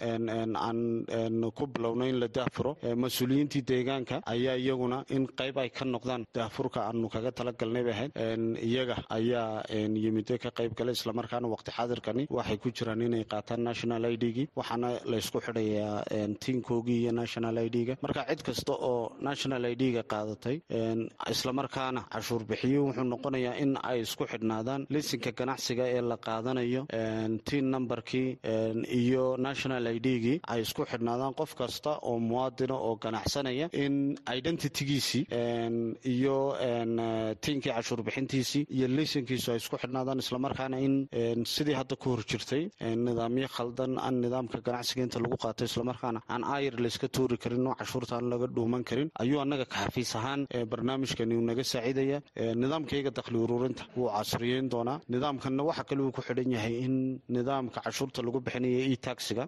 aan 0.67 1.51
ku 1.57 1.65
bilowna 1.67 2.05
in 2.11 2.19
la 2.23 2.27
daahfuro 2.37 2.71
mas'uuliyiintii 3.03 3.63
deegaanka 3.71 4.15
ayaa 4.33 4.55
iyaguna 4.63 4.97
in 5.15 5.23
qayb 5.39 5.57
ay 5.63 5.69
ka 5.77 5.85
noqdaan 5.85 6.23
daahfurka 6.37 6.79
aanu 6.87 7.07
kaga 7.15 7.31
talagalnay 7.39 7.83
bay 7.87 7.93
ahayd 7.97 8.11
iyaga 8.69 8.95
ayaa 9.17 9.63
yimide 10.03 10.35
ka 10.43 10.49
qayb 10.57 10.71
galay 10.79 10.93
islamarkaana 10.99 11.47
waqti 11.53 11.71
xaadirkani 11.77 12.23
waxay 12.37 12.57
ku 12.63 12.69
jiraan 12.77 13.01
inay 13.07 13.23
qaataan 13.33 13.61
national 13.69 14.03
idgii 14.15 14.47
waxaana 14.59 14.89
laysku 15.11 15.39
xidhayaa 15.45 15.95
tiinkoogii 16.43 16.99
iyo 17.03 17.11
national 17.21 17.55
idga 17.67 17.93
marka 18.05 18.21
cid 18.29 18.41
kasta 18.47 18.73
oo 18.89 18.95
national 19.29 19.63
idga 19.73 20.03
qaadatay 20.13 20.57
islamarkaana 21.33 22.01
cashuurbixiyo 22.27 22.81
wuxuu 22.87 23.03
noqonayaa 23.11 23.55
in 23.63 23.71
ay 23.89 24.01
isku 24.01 24.25
xidhnaadaan 24.31 24.85
lisinka 24.89 25.31
ganacsiga 25.39 25.83
ee 25.95 26.01
la 26.01 26.17
qaadanayo 26.17 26.81
tiin 27.47 27.67
nambarkii 27.73 28.37
iyo 29.01 29.37
national 29.37 29.85
idgii 29.97 30.39
ay 30.47 30.61
isku 30.61 30.83
xidhnaadaan 30.91 31.33
qof 31.39 31.51
kasta 31.55 31.91
oo 32.09 32.19
muwaadina 32.19 32.75
oo 32.75 32.95
ganacsanaya 33.05 33.69
in 33.83 34.17
identitygiisii 34.37 35.23
iyo 36.13 36.37
tiinkii 37.41 37.71
cashuurbixintiisii 37.77 38.63
iyo 38.77 38.87
lisinkiisu 38.87 39.51
ay 39.51 39.57
isku 39.63 39.77
xidhnaadaan 39.83 40.19
islamarkaana 40.19 40.77
in 40.79 40.95
sidii 41.45 41.73
hadda 41.79 41.95
ku 41.95 42.09
hor 42.09 42.23
jirtay 42.31 42.63
nidaamyo 43.05 43.47
khaldan 43.55 43.97
aan 43.99 44.15
nidaamka 44.21 44.59
ganacsiga 44.67 45.01
inta 45.07 45.19
lagu 45.23 45.37
qaato 45.43 45.63
islamarkaana 45.69 46.19
aan 46.33 46.43
ayr 46.43 46.73
layska 46.83 47.07
tuuri 47.07 47.37
karin 47.37 47.67
oo 47.67 47.75
cashuurta 47.75 48.15
aan 48.17 48.29
laga 48.31 48.47
dhuuman 48.55 48.83
karin 48.83 49.09
ayuu 49.23 49.39
annaga 49.43 49.65
ka 49.65 49.77
xafiis 49.85 50.15
ahaan 50.19 50.41
barnaamijkani 50.71 51.35
uu 51.37 51.45
naga 51.49 51.63
saaciidaya 52.21 52.55
nidaamkayga 52.55 53.11
dakhli 53.11 53.37
ururinta 53.37 53.83
wuu 53.95 54.09
casriyeyn 54.09 54.69
doonaa. 54.69 54.99
Nidaamkanna 55.09 55.63
waxa 55.63 55.83
kale 55.83 56.01
uu 56.01 56.11
ku 56.11 56.21
xidhan 56.21 56.51
yahay 56.51 56.75
in 56.85 57.19
nidaamka 57.29 57.81
cashuurta 57.81 58.21
lagu 58.21 58.39
bixinaya 58.39 58.87
e 58.91 58.95
taxiga 58.97 59.47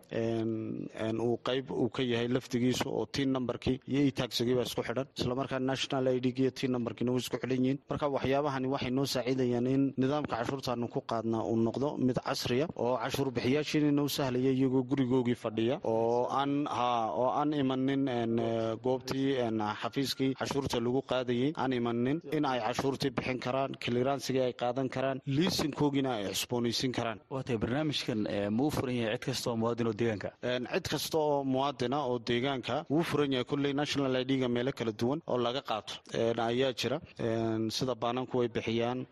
uu 1.19 1.37
qayb 1.43 1.71
uu 1.71 1.89
ka 1.89 2.03
yahay 2.03 2.27
laftigiisu 2.27 2.87
oo 2.89 3.05
tiin 3.05 3.31
nambarkii 3.33 3.79
iyo 3.87 4.01
e 4.07 4.11
taxigiiba 4.11 4.63
isku 4.63 4.81
xidhan. 4.83 5.07
Islamarkaa 5.17 5.59
national 5.59 6.07
idg 6.17 6.39
iyo 6.39 6.51
tiin 6.51 6.71
nambarkiina 6.71 7.11
way 7.11 7.19
isku 7.19 7.37
xidhan 7.37 7.63
yihiin. 7.65 7.79
Marka 7.89 8.07
waxyaabahani 8.09 8.67
waxay 8.67 8.91
noo 8.91 9.05
saaciidayaan 9.05 9.67
in 9.67 9.93
nidaamka 9.97 10.35
cashuurtaanu 10.37 10.87
ku 10.89 11.01
qaadnaa 11.01 11.43
uu 11.43 11.55
noqdo 11.57 11.97
mid 11.97 12.17
casriya 12.25 12.67
oo 12.75 12.97
cashuur 12.97 13.31
bixiyaashiinina 13.31 14.01
u 14.03 14.09
sahlaya 14.09 14.51
iyagoo 14.51 14.83
gurigoogii 14.83 15.35
fadhiya 15.35 15.79
oo 15.83 16.27
aan 16.31 16.65
ha 16.67 17.11
oo 17.13 17.29
aan 17.39 17.53
imanin 17.53 18.03
goobtii 18.83 19.37
xafiiskii 19.81 20.33
cashuurta 20.39 20.79
lagu 20.79 21.01
qaadayay. 21.01 21.53
Aan 21.55 21.73
imanin 21.73 22.21
in 22.31 22.45
ay 22.45 22.58
cashuurtii 22.67 23.09
bixin 23.17 23.39
karaan 23.39 23.71
kiliransigii 23.83 24.41
ay 24.47 24.53
qaadan 24.53 24.89
karaan 24.89 25.21
liisinkoogina 25.25 26.11
ay 26.19 26.25
cusboonaysin 26.33 26.91
karaan. 26.91 27.19
Waatay 27.29 27.57
barnaamijkan 27.57 28.19
ma 28.57 28.63
u 28.63 28.69
furan 28.71 28.95
yahay 28.95 29.17
cid 29.17 29.25
kasta 29.29 29.49
oo 29.49 29.55
muwaadin 29.61 29.87
oo 29.87 29.93
deegaanka? 29.93 30.29
Cid 30.73 30.87
kasta 30.93 31.17
oo 31.17 31.43
muwaadina 31.43 31.97
oo 32.05 32.19
deegaanka 32.19 32.85
wuu 32.89 33.03
furan 33.03 33.31
yahay 33.33 33.45
kulley 33.45 33.73
national 33.73 34.15
idga 34.21 34.47
meelo 34.49 34.71
kala 34.71 34.91
duwan 34.91 35.21
oo 35.27 35.37
laga 35.37 35.61
qaato. 35.61 35.93
Ayaa 36.49 36.73
jira. 36.73 36.97
Sida 37.77 37.95
baananku 37.95 38.37
way 38.39 38.47
bixiyaan. 38.47 39.05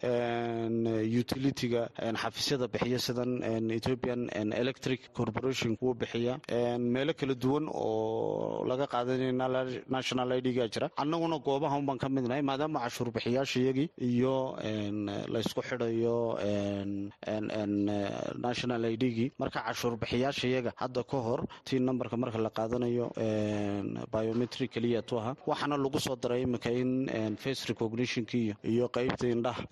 Utilitiga 1.21 1.89
xafiisyada 2.21 2.67
bixiya 2.67 2.99
sidan 2.99 3.41
ethiopian 3.71 4.29
electric 4.53 5.13
corporation 5.13 5.77
wuu 5.81 5.93
bixiya. 5.93 6.39
Meelo 6.79 7.13
kala 7.13 7.35
duwan 7.35 7.67
oo 7.71 8.65
laga 8.65 8.87
qaadanaya 8.87 9.81
national 9.89 10.31
idga 10.39 10.67
jira. 10.73 10.89
Annaguna 10.97 11.37
goobaha 11.39 11.77
unbaan 11.77 11.97
ka 11.99 12.09
midnahay 12.09 12.41
maadaama 12.41 12.79
cashuur 12.85 13.11
bixiyaasha 13.11 13.36
iyagii 13.45 13.89
iyo 14.09 14.35
laysku 15.33 15.61
xidhayo 15.69 16.17
national 18.47 18.83
idgii 18.85 19.31
marka 19.39 19.59
cashuur 19.67 19.97
bixiyaasha 20.01 20.47
iyaga 20.47 20.71
hadda 20.75 21.03
ka 21.03 21.17
hor 21.17 21.41
tii 21.65 21.79
nambarka 21.79 22.17
marka 22.17 22.37
la 22.37 22.49
qaadanayo 22.49 23.11
biometric 24.11 24.71
keliya 24.71 25.01
tu 25.01 25.19
aha 25.19 25.35
waxaana 25.47 25.77
lagu 25.77 25.99
soo 25.99 26.15
daray 26.15 26.41
iminka 26.43 26.69
in 26.71 27.35
face 27.37 27.65
recognitionki 27.69 28.55
iyo 28.63 28.87
qeybta 28.89 29.27
indhaha 29.27 29.63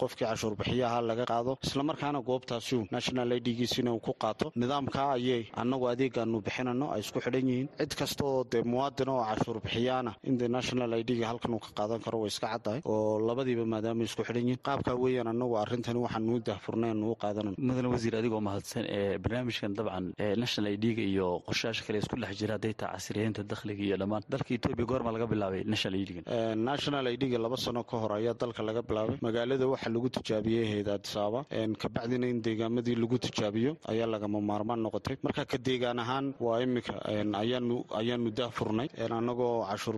qofkii 0.00 0.24
cashuur 0.26 0.54
bixiyaha 0.56 1.00
laga 1.02 1.24
qaado. 1.26 1.58
Islamarkaana 1.62 2.20
goobtaasiu 2.22 2.86
national 2.90 3.32
idgiisina 3.32 3.92
uu 3.92 4.00
ku 4.00 4.12
qaato. 4.14 4.52
Nidaamka 4.56 5.12
ayay 5.16 5.46
annagu 5.54 5.88
adeegaanu 5.92 6.40
bixinano 6.46 6.92
ay 6.94 7.00
isku 7.00 7.20
xidhan 7.20 7.46
yihiin. 7.48 7.68
Cid 7.78 7.92
kasta 7.98 8.24
oo 8.24 8.44
dee 8.44 8.62
muwaadina 8.62 9.12
oo 9.12 9.24
cashuur 9.24 9.60
bixiyaana 9.60 10.14
in 10.24 10.38
dee 10.38 10.48
national 10.48 10.92
idga 11.00 11.26
halkan 11.30 11.54
uu 11.54 11.58
ka 11.60 11.70
qaadan 11.78 12.00
karo 12.04 12.18
way 12.22 12.28
iska 12.32 12.46
caddahay 12.52 12.80
oo 13.00 13.18
labadiiba 13.28 13.64
maadaama 13.74 14.02
isku 14.08 14.22
xidhan 14.28 14.44
yihiin 14.48 14.62
qaabkaa 14.68 14.96
weeyaan 15.04 15.28
annagu 15.32 15.54
arrintani 15.62 16.00
waxaanuu 16.06 16.38
dahfurnay 16.48 16.90
anuu 16.94 17.14
qaadanano 17.22 17.56
mudane 17.68 17.88
wasiir 17.94 18.14
adigoo 18.20 18.40
mahadsan 18.48 18.84
ee 18.98 19.18
barnaamijkan 19.24 19.74
dabcan 19.78 20.06
national 20.42 20.72
idga 20.76 21.02
iyo 21.12 21.28
qorshayaasha 21.48 21.82
kale 21.86 21.98
isku 22.02 22.16
dhex 22.22 22.34
jira 22.40 22.54
hadday 22.56 22.74
casriyeynta 22.82 23.42
dakhliga 23.52 23.82
iyo 23.88 23.96
dhammaan. 24.02 24.22
Dalka 24.32 24.50
etoobiya 24.56 24.86
goorma 24.90 25.10
laga 25.14 25.26
bilaabay 25.32 25.62
national 25.74 25.94
idgan 26.02 26.24
national 26.70 27.06
idga 27.14 27.38
laba 27.44 27.56
sano 27.64 27.82
ka 27.90 27.96
hor 28.02 28.12
ayaa 28.18 28.34
dalka 28.42 28.62
laga 28.68 28.82
bilaabay. 28.90 29.16
Magaalada 29.26 29.66
waxaa 29.72 29.92
lagu 29.94 30.08
tijaabiyey 30.16 30.64
ahayd 30.68 30.88
adisaaba 30.96 31.40
kabacdina 31.82 32.26
in 32.32 32.38
deegaamadii 32.46 32.96
lagu 33.02 33.16
tijaabiyo 33.26 33.72
ayaa 33.92 34.06
lagama 34.14 34.38
maarmaan 34.50 34.80
noqotay. 34.86 35.16
Marka 35.26 35.44
ka 35.52 35.58
deegaan 35.68 35.98
ahaan 36.04 36.26
waa 36.46 36.58
iminka 36.66 36.94
ayaanu 37.42 37.76
ayaanu 38.00 38.30
daahfurnay. 38.40 38.88
Annagoo 39.18 39.52
cashuur 39.70 39.96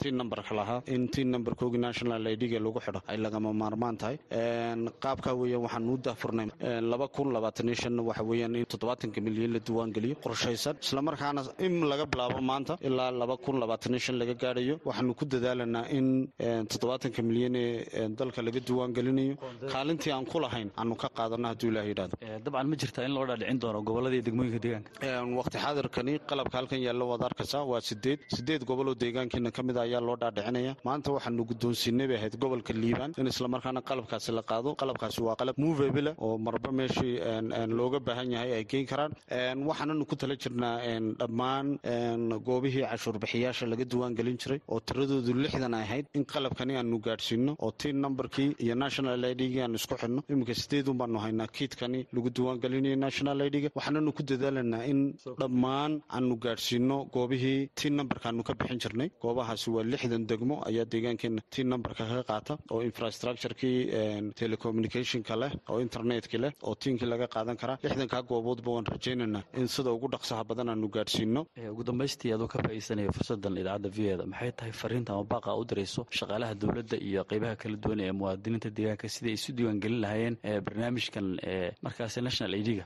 tiin 0.00 0.16
nambarka 0.20 0.54
lahaa. 0.54 0.82
In 0.94 1.08
tiin 1.08 1.30
nambarkoogii 1.34 1.69
showgii 1.70 1.78
national 1.80 2.26
idga 2.26 2.58
lagu 2.60 2.80
xidho. 2.80 3.00
Ay 3.08 3.16
lagama 3.16 3.52
maarmaan 3.52 3.96
tahay. 3.96 4.18
Qaabkaa 5.00 5.34
weeyaan 5.40 5.62
waxaan 5.62 5.88
u 5.88 5.96
daafurnay 5.98 6.48
laba 6.82 7.08
kun 7.08 7.32
labaataniyo 7.32 7.74
shan 7.74 7.98
waxa 8.00 8.22
weeyaan 8.24 8.54
in 8.56 8.64
toddobaatanka 8.66 9.20
milyan 9.20 9.52
la 9.52 9.58
diiwaangeliyo 9.60 10.16
qorshaysan. 10.24 10.76
Islamarkaana 10.82 11.42
in 11.58 11.82
laga 11.88 12.06
bilaabo 12.06 12.40
maanta 12.40 12.76
ilaa 12.82 13.10
laba 13.10 13.36
kun 13.36 13.58
labaataniyo 13.60 13.98
shan 14.00 14.16
laga 14.18 14.34
gaadhayo 14.34 14.80
waxaanu 14.84 15.14
ku 15.14 15.24
dadaalanaa 15.24 15.84
in 15.90 16.28
toddobaatanka 16.72 17.22
milyan 17.22 17.54
ee 17.56 18.08
dalka 18.20 18.42
laga 18.42 18.60
diiwaangelinayo 18.60 19.34
kaalintii 19.72 20.12
aan 20.12 20.24
ku 20.26 20.38
lahayn 20.40 20.70
aanu 20.80 20.94
ka 21.02 21.08
qaadano 21.18 21.48
hadduu 21.50 21.70
ilaah 21.72 21.86
yidhahdo 21.90 22.16
dabcan 22.44 22.66
ma 22.70 22.76
jirtaa 22.82 23.04
in 23.08 23.12
loo 23.16 23.26
dhaadhicin 23.30 23.58
doono 23.62 23.80
gobollada 23.88 24.14
iyo 24.16 24.22
degmooyinka 24.28 24.58
deegaanka? 24.64 24.90
Waqti 25.40 25.58
xaadirkani 25.64 26.12
qalabka 26.30 26.56
halkan 26.58 26.80
yaalla 26.86 27.04
waad 27.10 27.22
arkaysaa 27.28 27.64
waa 27.70 27.80
sideed 27.88 28.20
sideed 28.36 28.62
goboloo 28.70 28.94
deegaankiina 29.02 29.50
ka 29.56 29.62
mid 29.62 29.76
a 29.76 29.82
ayaa 29.86 30.00
loo 30.08 30.16
dhaadhicinaya. 30.22 30.72
Maanta 30.88 31.08
waxaanu 31.16 31.44
guddoonsiinay 31.60 32.06
bay 32.08 32.16
ahayd 32.16 32.36
gobolka 32.42 32.72
liibaan 32.72 33.12
in 33.20 33.26
islamarkaana 33.26 33.80
qalabkaasi 33.82 34.32
la 34.32 34.42
qaado 34.50 34.70
qalabkaasi 34.80 35.20
waa 35.26 35.36
qalab 35.40 35.56
movabile 35.64 36.14
oo 36.18 36.38
marba 36.38 36.70
meeshii 36.72 37.14
looga 37.78 38.00
baahan 38.00 38.32
yahay 38.34 38.52
ay 38.58 38.64
geyn 38.64 38.86
karaan. 38.86 39.12
Waxaananu 39.68 40.06
ku 40.10 40.16
tala 40.16 40.34
jirnaa 40.36 40.76
dhammaan 41.20 41.78
goobihii 42.48 42.84
cashuurbixiyaasha 42.90 43.66
laga 43.72 43.84
diiwaangelin 43.84 44.38
jiray 44.42 44.60
oo 44.68 44.80
tiradoodu 44.80 45.32
lixdan 45.42 45.74
ay 45.74 45.82
ahayd. 45.82 46.06
In 46.14 46.24
qalabkani 46.24 46.76
aanu 46.80 46.98
gaadhsiino 47.06 47.56
oo 47.58 47.70
tin 47.72 47.96
numberkii 48.04 48.56
iyo 48.64 48.74
national 48.74 49.24
idgii 49.32 49.60
aanu 49.64 49.76
isku 49.80 49.94
xidhno 50.00 50.22
iminka 50.32 50.54
sideedun 50.54 50.96
baanu 51.00 51.18
haynaa 51.24 51.46
kiidkani 51.56 52.06
lagu 52.14 52.30
diiwaangelinayo 52.36 52.96
national 53.06 53.40
idga 53.48 53.68
waxaananu 53.76 54.12
ku 54.16 54.22
dadaalanaa 54.30 54.84
in 54.92 55.00
dhammaan 55.40 55.92
aanu 56.16 56.34
gaadhsiino 56.44 56.96
goobihii 57.14 57.68
tin 57.74 57.94
numberkaanu 58.00 58.42
ka 58.48 58.54
bixin 58.54 58.78
jirnay. 58.84 59.08
Goobahaasi 59.22 59.68
waa 59.76 59.84
lixdan 59.92 60.24
degmo 60.30 60.56
ayaa 60.68 60.84
deegaankeena 60.92 61.42
tin 61.50 61.68
numberka 61.68 62.04
ka 62.10 62.22
qaata 62.30 62.54
oo 62.70 62.80
infrastructurekii 62.82 63.78
telecommunicationka 64.40 65.34
leh 65.42 65.52
oo 65.70 65.80
internetka 65.80 66.38
leh 66.38 66.52
oo 66.62 66.74
tiinkii 66.74 67.06
laga 67.12 67.26
qaadan 67.34 67.56
karaa. 67.56 67.78
Lixdankaa 67.82 68.22
gooboodba 68.22 68.70
waan 68.70 68.86
rajaynaynaa. 68.86 69.42
In 69.60 69.66
sida 69.68 69.90
ugu 69.92 70.08
dhaqsaha 70.14 70.44
badan 70.44 70.68
aanu 70.68 70.88
gaadhsiino 70.88 71.46
ugu 71.72 71.82
dambaystii 71.84 72.32
adoo 72.34 72.48
ka 72.48 72.58
faa'iidsanayo 72.62 73.12
fursadan 73.12 73.56
idaacadda 73.62 73.88
v 73.96 73.98
eda 74.14 74.26
maxay 74.26 74.52
tahay 74.52 74.72
fariinta 74.72 75.12
ama 75.12 75.24
baaqa 75.24 75.56
u 75.60 75.64
dirayso 75.64 76.06
shaqaalaha 76.10 76.54
dowladda 76.54 76.96
iyo 77.08 77.24
qeybaha 77.30 77.56
kala 77.56 77.76
duwan 77.76 78.00
ee 78.00 78.12
muwaadiniinta 78.12 78.70
deegaanka 78.76 79.08
siday 79.08 79.32
isu 79.38 79.52
diiwaangelin 79.58 80.00
lahaayeen 80.04 80.36
barnaamijkan 80.66 81.26
markaasi 81.82 82.20
national 82.22 82.54
idga 82.60 82.84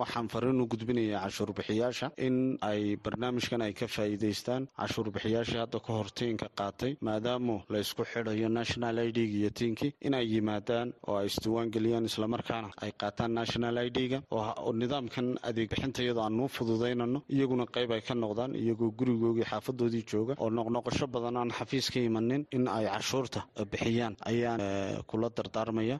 waxaan 0.00 0.28
fariin 0.28 0.60
u 0.60 0.66
gudbinayaa 0.66 1.22
cashuurbixiyaasha 1.24 2.10
in 2.26 2.58
ay 2.70 2.96
barnaamijkan 2.96 3.62
ay 3.62 3.72
ka 3.72 3.86
faa'iidaystaan. 3.86 4.68
Cashuurbixiyaashii 4.80 5.60
hadda 5.64 5.78
ka 5.86 5.92
hor 5.92 6.08
tiinka 6.18 6.48
qaatay 6.58 6.96
maadaama 7.00 7.57
la 7.72 7.78
isku 7.84 8.02
xidhayo 8.12 8.48
national 8.48 8.96
idga 9.08 9.22
iyo 9.40 9.50
tiinkii 9.58 9.90
in 10.06 10.14
ay 10.14 10.26
yimaadaan 10.34 10.92
oo 11.08 11.16
ay 11.20 11.26
isdiiwaangeliyaan 11.30 12.04
islamarkaana 12.10 12.68
ay 12.84 12.92
qaataan 13.00 13.32
national 13.40 13.76
idga 13.86 14.18
oo 14.30 14.72
nidaamkan 14.80 15.26
adeeg 15.48 15.68
bixinta 15.70 16.02
iyadoo 16.02 16.22
aanuu 16.26 16.48
fududaynano 16.56 17.18
iyaguna 17.34 17.64
qayb 17.74 17.90
ay 17.96 18.00
ka 18.08 18.14
noqdaan 18.14 18.52
iyagoo 18.62 18.90
gurigoogii 18.98 19.44
xaafadoodii 19.50 20.04
jooga 20.10 20.34
oo 20.38 20.50
noqnoqosho 20.58 21.06
badan 21.14 21.36
aan 21.36 21.50
xafiis 21.58 21.90
ka 21.94 22.00
imanin 22.08 22.46
in 22.56 22.68
ay 22.68 22.86
cashuurta 22.86 23.40
bixiyaan. 23.70 24.14
Ayaan 24.30 24.60
kula 25.06 25.28
dardaarmaya 25.36 25.96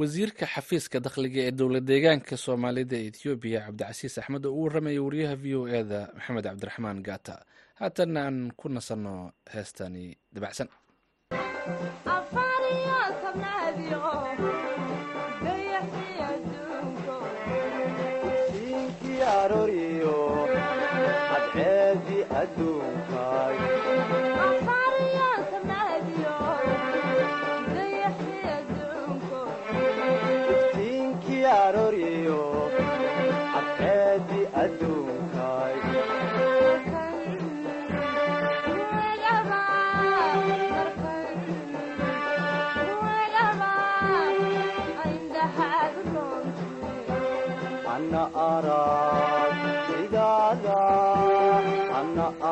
wasiirka 0.00 0.44
xafiiska 0.54 0.96
dakhliga 1.06 1.40
ee 1.46 1.52
dowlad 1.60 1.84
deegaanka 1.90 2.34
soomaalida 2.44 2.96
ee 3.00 3.06
ethoobiya 3.10 3.60
cabdicasiis 3.66 4.14
axmed 4.20 4.44
oo 4.46 4.52
u 4.58 4.62
warramaya 4.64 5.00
wariyaha 5.06 5.36
v 5.42 5.46
o 5.60 5.62
eda 5.80 6.00
maxamed 6.16 6.44
cabdiraxmaan 6.48 6.98
gaata 7.08 7.34
haatanna 7.80 8.20
aan 8.26 8.38
ku 8.60 8.66
nasanno 8.76 9.14
heestani 9.54 10.04
dabacsan 10.34 10.68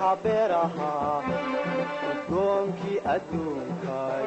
tabeer 0.00 0.50
ahaa 0.64 1.22
udoonkii 2.10 2.98
adduunkay 3.14 4.26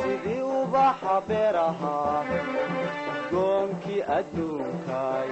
sidii 0.00 0.42
ubaxa 0.58 1.16
beer 1.28 1.56
ahaa 1.68 2.20
udoonkii 3.20 4.02
adduunkay 4.18 5.28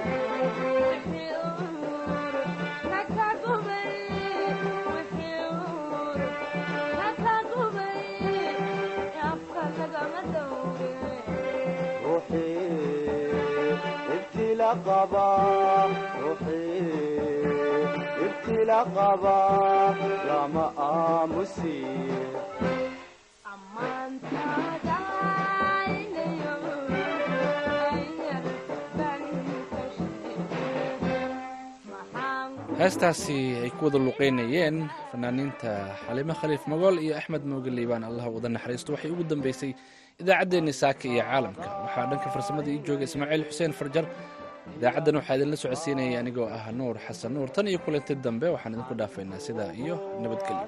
heestaasi 32.79 33.37
ay 33.63 33.71
ku 33.77 33.85
wada 33.87 33.99
luqeynayeen 34.07 34.75
fanaaniinta 35.11 35.71
xalimo 36.05 36.33
khaliif 36.39 36.63
magool 36.71 36.95
iyo 37.05 37.13
axmed 37.19 37.43
mooge 37.51 37.69
liibaan. 37.77 38.03
Allah 38.09 38.25
wada 38.35 38.49
naxariisto 38.55 38.89
waxay 38.95 39.11
ugu 39.13 39.23
dambeysay 39.31 39.71
idaacaddeenni 40.21 40.73
saaka 40.81 41.03
iyo 41.11 41.21
caalamka. 41.29 41.67
Waxaa 41.85 42.05
dhanka 42.11 42.27
farsamada 42.35 42.69
ii 42.73 42.81
jooga 42.87 43.03
ismaaciil 43.09 43.43
xuseen 43.49 43.73
farjar 43.79 44.05
idaacaddan 44.77 45.15
waxaa 45.19 45.35
idinla 45.37 45.57
socodsiinaya 45.63 46.17
anigoo 46.23 46.47
ah 46.57 46.65
nuur 46.79 46.95
xasan. 47.05 47.31
Nuur 47.35 47.49
tan 47.55 47.67
iyo 47.71 47.79
kulanti 47.85 48.13
dambe 48.25 48.47
waxaan 48.55 48.73
idinku 48.75 48.93
dhaafaynaa 48.99 49.39
sidaa 49.47 49.71
iyo 49.83 49.95
nabadgelyo 50.21 50.67